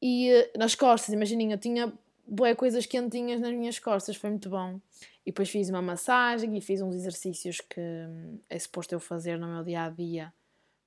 e 0.03 0.33
uh, 0.33 0.59
nas 0.59 0.75
costas, 0.75 1.13
imaginem, 1.13 1.53
eu 1.53 1.59
tinha 1.59 1.93
boas 2.27 2.57
coisas 2.57 2.87
quentinhas 2.87 3.41
nas 3.41 3.53
minhas 3.53 3.79
costas, 3.79 4.17
foi 4.17 4.31
muito 4.31 4.49
bom. 4.49 4.81
E 5.27 5.31
depois 5.31 5.51
fiz 5.51 5.69
uma 5.69 5.83
massagem 5.83 6.57
e 6.57 6.61
fiz 6.61 6.81
uns 6.81 6.95
exercícios 6.95 7.61
que 7.61 7.81
hum, 7.81 8.39
é 8.49 8.59
suposto 8.59 8.95
eu 8.95 9.01
fazer 9.01 9.39
no 9.39 9.47
meu 9.47 9.65
dia 9.65 9.85
a 9.85 9.91
dia 9.91 10.33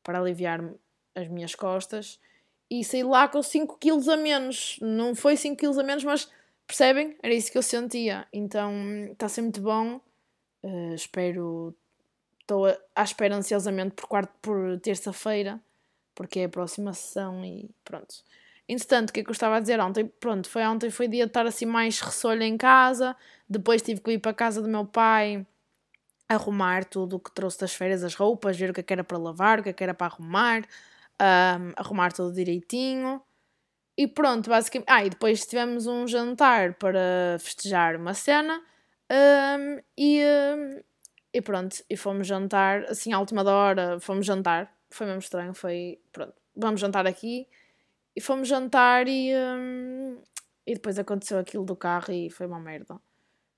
para 0.02 0.20
aliviar 0.20 0.64
as 1.16 1.28
minhas 1.28 1.54
costas 1.54 2.20
e 2.70 2.84
saí 2.84 3.04
lá 3.04 3.28
com 3.28 3.42
5 3.42 3.78
quilos 3.78 4.10
a 4.10 4.18
menos. 4.18 4.80
Não 4.82 5.14
foi 5.14 5.38
5 5.38 5.56
quilos 5.56 5.78
a 5.78 5.84
menos, 5.84 6.04
mas 6.04 6.30
percebem? 6.66 7.16
Era 7.22 7.34
isso 7.34 7.52
que 7.52 7.58
eu 7.58 7.62
sentia. 7.62 8.28
Então 8.34 8.74
está 9.12 9.28
a 9.28 9.30
ser 9.30 9.42
muito 9.42 9.62
bom. 9.62 10.02
Uh, 10.64 10.94
espero. 10.96 11.76
Estou 12.44 12.68
à 12.68 13.04
espera 13.04 13.36
ansiosamente 13.36 13.96
por, 13.96 14.28
por 14.42 14.80
terça-feira, 14.82 15.60
porque 16.14 16.42
é 16.42 16.46
a 16.46 16.50
próxima 16.50 16.94
sessão 16.94 17.44
e 17.44 17.70
pronto. 17.84 18.14
Entretanto, 18.68 19.10
o 19.10 19.14
que 19.14 19.22
é 19.22 19.24
que 19.24 19.30
eu 19.30 19.34
estava 19.34 19.58
a 19.58 19.60
dizer 19.60 19.80
ontem? 19.80 20.06
Pronto, 20.06 20.50
foi 20.50 20.66
ontem, 20.66 20.90
foi 20.90 21.08
dia 21.08 21.26
de 21.26 21.30
estar 21.30 21.46
assim 21.46 21.66
mais 21.66 22.00
ressolho 22.00 22.44
em 22.44 22.58
casa. 22.58 23.16
Depois 23.50 23.82
tive 23.82 24.02
que 24.02 24.12
ir 24.12 24.20
para 24.20 24.32
a 24.32 24.36
casa 24.36 24.62
do 24.62 24.70
meu 24.70 24.86
pai 24.86 25.46
arrumar 26.30 26.86
tudo 26.86 27.18
o 27.18 27.20
que 27.20 27.32
trouxe 27.32 27.60
das 27.60 27.74
férias, 27.74 28.04
as 28.04 28.16
roupas, 28.16 28.58
ver 28.58 28.72
o 28.72 28.74
que, 28.74 28.80
é 28.82 28.84
que 28.84 28.94
era 28.94 29.04
para 29.04 29.18
lavar, 29.18 29.60
o 29.60 29.64
que, 29.64 29.70
é 29.70 29.74
que 29.74 29.84
era 29.84 29.94
para 29.94 30.08
arrumar 30.08 30.64
um, 31.22 31.74
arrumar 31.78 32.12
tudo 32.12 32.34
direitinho. 32.34 33.22
E 33.98 34.08
pronto, 34.08 34.50
basicamente. 34.50 34.90
Ah, 34.90 35.06
e 35.06 35.10
depois 35.10 35.46
tivemos 35.46 35.88
um 35.88 36.08
jantar 36.08 36.74
para 36.76 37.38
festejar 37.40 37.96
uma 37.96 38.14
cena. 38.14 38.62
Um, 39.12 39.80
e, 39.98 40.22
um, 40.24 40.82
e 41.34 41.42
pronto, 41.42 41.84
e 41.90 41.98
fomos 41.98 42.28
jantar, 42.28 42.84
assim, 42.84 43.12
à 43.12 43.20
última 43.20 43.44
hora, 43.44 44.00
fomos 44.00 44.26
jantar. 44.26 44.72
Foi 44.90 45.08
mesmo 45.08 45.20
estranho, 45.20 45.54
foi. 45.54 46.00
Pronto, 46.12 46.34
vamos 46.56 46.80
jantar 46.80 47.08
aqui. 47.08 47.48
E 48.16 48.22
fomos 48.22 48.48
jantar 48.48 49.08
e. 49.08 49.34
Um, 49.36 50.22
e 50.66 50.76
depois 50.76 51.00
aconteceu 51.00 51.40
aquilo 51.40 51.66
do 51.66 51.76
carro 51.76 52.14
e 52.14 52.30
foi 52.30 52.46
uma 52.46 52.60
merda. 52.60 53.00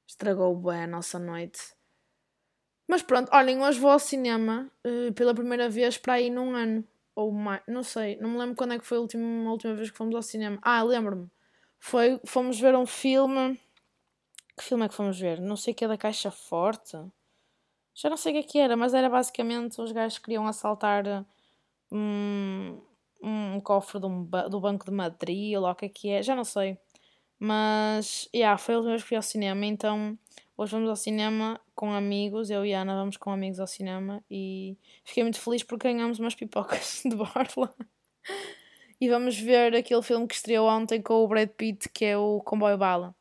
Estragou 0.08 0.56
bem 0.56 0.84
a 0.84 0.88
nossa 0.88 1.20
noite. 1.20 1.76
Mas 2.88 3.02
pronto, 3.02 3.30
olhem, 3.34 3.62
hoje 3.62 3.80
vou 3.80 3.92
ao 3.92 4.00
cinema 4.00 4.72
uh, 4.86 5.14
pela 5.14 5.34
primeira 5.34 5.70
vez 5.70 5.98
para 5.98 6.14
aí 6.14 6.30
num 6.30 6.56
ano 6.56 6.84
ou 7.16 7.32
mais, 7.32 7.62
não 7.68 7.82
sei, 7.82 8.18
não 8.18 8.30
me 8.32 8.38
lembro 8.38 8.56
quando 8.56 8.74
é 8.74 8.80
que 8.80 8.86
foi 8.86 8.98
a 8.98 9.02
última, 9.02 9.50
a 9.50 9.52
última 9.52 9.74
vez 9.74 9.90
que 9.90 9.98
fomos 9.98 10.16
ao 10.16 10.22
cinema. 10.22 10.60
Ah, 10.62 10.84
lembro-me. 10.84 11.30
Foi, 11.80 12.20
fomos 12.26 12.60
ver 12.60 12.76
um 12.76 12.86
filme. 12.86 13.60
Que 14.58 14.64
filme 14.64 14.86
é 14.86 14.90
que 14.90 14.96
fomos 14.96 15.20
ver? 15.20 15.40
Não 15.42 15.56
sei 15.56 15.74
que 15.74 15.84
é 15.84 15.88
da 15.88 15.98
Caixa 15.98 16.32
Forte. 16.32 16.98
Já 17.96 18.10
não 18.10 18.18
sei 18.18 18.34
o 18.34 18.36
que 18.36 18.40
é 18.40 18.44
que 18.44 18.60
era, 18.60 18.76
mas 18.76 18.94
era 18.94 19.10
basicamente 19.10 19.80
os 19.82 19.92
gajos 19.94 20.18
que 20.18 20.26
queriam 20.26 20.46
assaltar 20.46 21.26
um, 21.90 22.78
um 23.24 23.60
cofre 23.62 24.00
do, 24.00 24.10
do 24.50 24.60
Banco 24.60 24.86
de 24.86 24.92
Madrid 24.92 25.58
ou 25.58 25.66
o 25.66 25.74
que 25.74 25.86
é 25.86 25.90
que 25.90 26.10
é, 26.10 26.22
já 26.22 26.36
não 26.36 26.44
sei. 26.44 26.78
Mas, 27.40 28.30
yeah, 28.36 28.58
foi 28.58 28.76
última 28.76 28.92
vez 28.92 29.04
que 29.04 29.10
fui 29.10 29.18
ao 29.18 29.24
cinema, 29.24 29.66
então 29.66 30.18
hoje 30.58 30.74
vamos 30.74 30.90
ao 30.90 30.96
cinema 30.96 31.60
com 31.74 31.92
amigos, 31.94 32.50
eu 32.50 32.66
e 32.66 32.74
a 32.74 32.82
Ana 32.82 32.96
vamos 32.96 33.18
com 33.18 33.32
amigos 33.32 33.60
ao 33.60 33.68
cinema 33.68 34.24
e 34.30 34.78
fiquei 35.04 35.24
muito 35.24 35.40
feliz 35.40 35.64
porque 35.64 35.92
ganhamos 35.92 36.20
umas 36.20 36.36
pipocas 36.36 37.02
de 37.06 37.16
borla. 37.16 37.74
E 39.00 39.10
vamos 39.10 39.38
ver 39.38 39.76
aquele 39.76 40.02
filme 40.02 40.28
que 40.28 40.36
estreou 40.36 40.68
ontem 40.68 41.02
com 41.02 41.24
o 41.24 41.28
Brad 41.28 41.50
Pitt, 41.50 41.90
que 41.90 42.06
é 42.06 42.18
o 42.18 42.42
Comboio 42.42 42.78
Bala. 42.78 43.16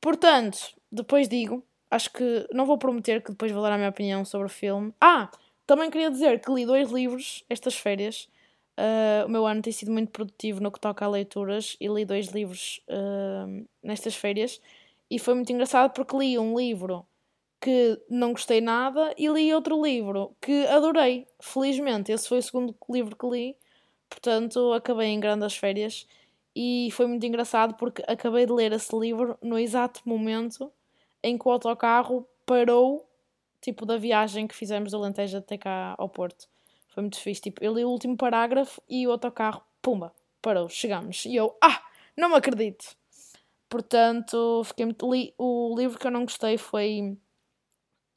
Portanto, 0.00 0.58
depois 0.90 1.28
digo, 1.28 1.64
acho 1.92 2.10
que 2.10 2.48
não 2.50 2.64
vou 2.64 2.78
prometer 2.78 3.22
que 3.22 3.30
depois 3.30 3.52
vou 3.52 3.62
dar 3.62 3.72
a 3.72 3.76
minha 3.76 3.90
opinião 3.90 4.24
sobre 4.24 4.46
o 4.46 4.50
filme. 4.50 4.94
Ah, 4.98 5.30
também 5.66 5.90
queria 5.90 6.10
dizer 6.10 6.40
que 6.40 6.50
li 6.50 6.64
dois 6.64 6.90
livros 6.90 7.44
estas 7.50 7.76
férias. 7.76 8.28
Uh, 8.78 9.26
o 9.26 9.28
meu 9.28 9.46
ano 9.46 9.60
tem 9.60 9.72
sido 9.72 9.92
muito 9.92 10.10
produtivo 10.10 10.62
no 10.62 10.72
que 10.72 10.80
toca 10.80 11.04
a 11.04 11.08
leituras 11.08 11.76
e 11.78 11.88
li 11.88 12.06
dois 12.06 12.28
livros 12.28 12.80
uh, 12.88 13.66
nestas 13.82 14.16
férias. 14.16 14.58
E 15.10 15.18
foi 15.18 15.34
muito 15.34 15.52
engraçado 15.52 15.92
porque 15.92 16.16
li 16.16 16.38
um 16.38 16.58
livro 16.58 17.06
que 17.60 18.00
não 18.08 18.32
gostei 18.32 18.62
nada 18.62 19.14
e 19.18 19.28
li 19.28 19.52
outro 19.52 19.80
livro 19.80 20.34
que 20.40 20.66
adorei. 20.68 21.26
Felizmente, 21.40 22.10
esse 22.10 22.26
foi 22.26 22.38
o 22.38 22.42
segundo 22.42 22.74
livro 22.90 23.14
que 23.14 23.26
li, 23.26 23.56
portanto, 24.08 24.72
acabei 24.72 25.08
em 25.08 25.20
grandes 25.20 25.56
férias 25.56 26.06
e 26.56 26.88
foi 26.92 27.06
muito 27.06 27.24
engraçado 27.26 27.74
porque 27.74 28.02
acabei 28.08 28.46
de 28.46 28.52
ler 28.52 28.72
esse 28.72 28.98
livro 28.98 29.36
no 29.42 29.58
exato 29.58 30.00
momento 30.06 30.72
em 31.22 31.38
que 31.38 31.46
o 31.46 31.50
autocarro 31.50 32.26
parou 32.44 33.08
tipo, 33.62 33.86
da 33.86 33.96
viagem 33.96 34.46
que 34.46 34.54
fizemos 34.54 34.90
do 34.90 34.98
Alentejo 34.98 35.38
até 35.38 35.56
cá 35.56 35.94
ao 35.96 36.08
Porto. 36.08 36.48
Foi 36.88 37.02
muito 37.02 37.18
fixe. 37.18 37.40
Tipo, 37.40 37.64
eu 37.64 37.72
li 37.72 37.84
o 37.84 37.88
último 37.88 38.16
parágrafo 38.16 38.82
e 38.88 39.06
o 39.06 39.12
autocarro, 39.12 39.62
pumba, 39.80 40.12
parou, 40.42 40.68
chegamos. 40.68 41.24
E 41.24 41.36
eu, 41.36 41.56
ah, 41.62 41.82
não 42.16 42.28
me 42.28 42.34
acredito. 42.34 42.96
Portanto, 43.68 44.62
fiquei 44.64 44.84
muito. 44.84 45.10
Li... 45.10 45.32
O 45.38 45.74
livro 45.78 45.98
que 45.98 46.06
eu 46.06 46.10
não 46.10 46.24
gostei 46.24 46.58
foi 46.58 47.16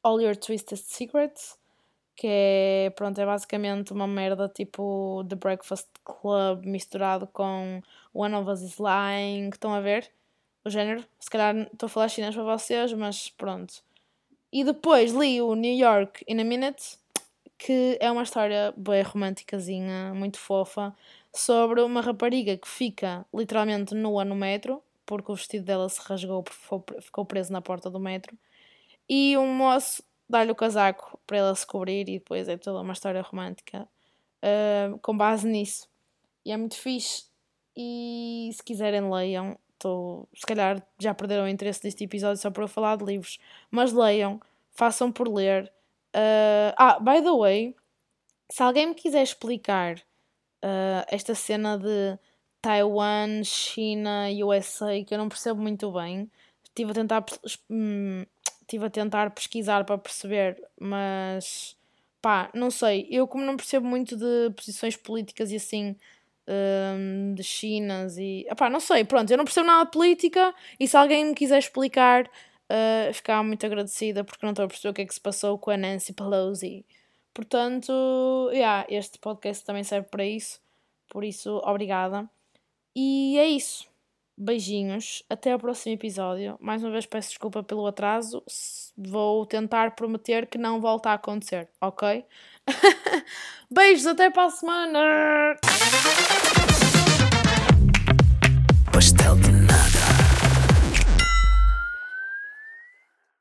All 0.03 0.19
Your 0.19 0.35
Twisted 0.35 0.77
Secrets, 0.77 1.57
que 2.15 2.27
é, 2.29 2.89
pronto, 2.95 3.19
é 3.21 3.25
basicamente 3.25 3.93
uma 3.93 4.07
merda 4.07 4.49
tipo 4.49 5.23
The 5.29 5.35
Breakfast 5.35 5.87
Club 6.03 6.65
misturado 6.65 7.27
com 7.27 7.81
One 8.13 8.35
of 8.35 8.49
Us 8.49 8.61
is 8.61 8.77
Lying. 8.79 9.49
Estão 9.49 9.73
a 9.73 9.79
ver 9.79 10.11
o 10.65 10.69
género? 10.69 11.04
Se 11.19 11.30
calhar 11.30 11.56
estou 11.71 11.88
a 11.88 11.89
falar 11.89 12.10
chinês 12.10 12.36
para 12.36 12.43
vocês, 12.43 12.91
mas 12.93 13.30
pronto. 13.30 13.75
E 14.51 14.63
depois 14.63 15.12
li 15.12 15.41
o 15.41 15.54
New 15.54 15.73
York 15.73 16.23
in 16.28 16.39
a 16.39 16.43
Minute, 16.43 16.97
que 17.58 17.97
é 18.01 18.12
uma 18.12 18.23
história 18.23 18.73
bem 18.75 19.04
românticazinha, 19.04 20.13
muito 20.13 20.39
fofa, 20.39 20.95
sobre 21.34 21.82
uma 21.82 22.01
rapariga 22.01 22.58
que 22.58 22.67
fica 22.67 23.25
literalmente 23.34 23.93
nua 23.93 24.25
no 24.25 24.36
metro, 24.36 24.82
porque 25.06 25.32
o 25.32 25.36
vestido 25.36 25.65
dela 25.65 25.88
se 25.88 26.01
rasgou, 26.01 26.43
ficou 27.01 27.25
preso 27.25 27.51
na 27.51 27.62
porta 27.62 27.89
do 27.89 27.99
metro, 27.99 28.38
e 29.08 29.38
um 29.38 29.47
moço 29.47 30.04
dá-lhe 30.28 30.51
o 30.51 30.56
casaco 30.56 31.19
para 31.28 31.38
ela 31.38 31.56
se 31.56 31.67
cobrir, 31.67 32.10
e 32.10 32.19
depois 32.19 32.47
é 32.47 32.58
toda 32.58 32.82
uma 32.82 32.93
história 32.93 33.21
romântica 33.21 33.88
uh, 34.41 34.97
com 34.99 35.15
base 35.15 35.47
nisso. 35.47 35.88
E 36.45 36.51
é 36.51 36.58
muito 36.58 36.75
fixe. 36.75 37.25
E 37.75 38.49
se 38.54 38.63
quiserem, 38.63 39.12
leiam. 39.12 39.58
Tô, 39.77 40.27
se 40.33 40.45
calhar 40.45 40.81
já 40.99 41.13
perderam 41.13 41.45
o 41.45 41.47
interesse 41.47 41.83
deste 41.83 42.03
episódio 42.03 42.41
só 42.41 42.49
por 42.49 42.63
eu 42.63 42.67
falar 42.67 42.97
de 42.97 43.05
livros, 43.05 43.39
mas 43.69 43.91
leiam, 43.91 44.39
façam 44.71 45.11
por 45.11 45.27
ler. 45.27 45.71
Uh, 46.15 46.73
ah, 46.77 46.99
by 46.99 47.21
the 47.21 47.31
way, 47.31 47.75
se 48.49 48.63
alguém 48.63 48.88
me 48.88 48.95
quiser 48.95 49.23
explicar 49.23 49.97
uh, 50.63 51.05
esta 51.09 51.35
cena 51.35 51.77
de 51.77 52.17
Taiwan, 52.61 53.43
China, 53.43 54.27
USA, 54.43 55.03
que 55.05 55.13
eu 55.13 55.17
não 55.17 55.29
percebo 55.29 55.61
muito 55.61 55.91
bem, 55.91 56.29
estive 56.63 56.91
a 56.91 56.93
tentar, 56.93 57.25
hum, 57.69 58.25
a 58.83 58.89
tentar 58.89 59.29
pesquisar 59.31 59.85
para 59.85 59.97
perceber, 59.97 60.61
mas 60.79 61.77
pá, 62.21 62.49
não 62.53 62.71
sei. 62.71 63.07
Eu, 63.11 63.27
como 63.27 63.45
não 63.45 63.55
percebo 63.55 63.85
muito 63.88 64.17
de 64.17 64.49
posições 64.55 64.95
políticas 64.97 65.51
e 65.51 65.57
assim, 65.57 65.95
um, 66.47 67.34
de 67.34 67.43
Chinas 67.43 68.17
e. 68.17 68.45
Epá, 68.49 68.69
não 68.69 68.79
sei, 68.79 69.03
pronto, 69.03 69.31
eu 69.31 69.38
não 69.38 69.45
percebo 69.45 69.67
nada 69.67 69.86
de 69.86 69.91
política 69.91 70.53
e 70.79 70.88
se 70.88 70.95
alguém 70.97 71.25
me 71.25 71.36
quiser 71.36 71.60
explicar, 71.60 72.25
uh, 72.25 73.13
ficava 73.13 73.43
muito 73.43 73.65
agradecida 73.65 74.23
porque 74.23 74.45
não 74.45 74.51
estou 74.51 74.65
a 74.65 74.67
perceber 74.67 74.89
o 74.91 74.93
que 74.93 75.01
é 75.01 75.05
que 75.05 75.13
se 75.13 75.21
passou 75.21 75.58
com 75.58 75.71
a 75.71 75.77
Nancy 75.77 76.13
Pelosi. 76.13 76.86
Portanto, 77.34 77.91
yeah, 78.53 78.86
este 78.89 79.19
podcast 79.19 79.65
também 79.65 79.84
serve 79.84 80.08
para 80.10 80.25
isso. 80.25 80.62
Por 81.10 81.23
isso, 81.23 81.62
obrigada. 81.65 82.29
E 82.95 83.38
é 83.38 83.47
isso. 83.47 83.88
Beijinhos, 84.37 85.23
até 85.29 85.51
ao 85.51 85.59
próximo 85.59 85.95
episódio. 85.95 86.57
Mais 86.59 86.83
uma 86.83 86.91
vez 86.91 87.05
peço 87.05 87.29
desculpa 87.29 87.63
pelo 87.63 87.87
atraso. 87.87 88.43
Vou 88.97 89.45
tentar 89.45 89.95
prometer 89.95 90.47
que 90.47 90.57
não 90.57 90.81
volta 90.81 91.09
a 91.09 91.13
acontecer, 91.13 91.69
ok? 91.79 92.25
Beijos, 93.71 94.05
até 94.07 94.29
para 94.29 94.45
a 94.45 94.49
semana! 94.49 95.55
Pastel 98.91 99.35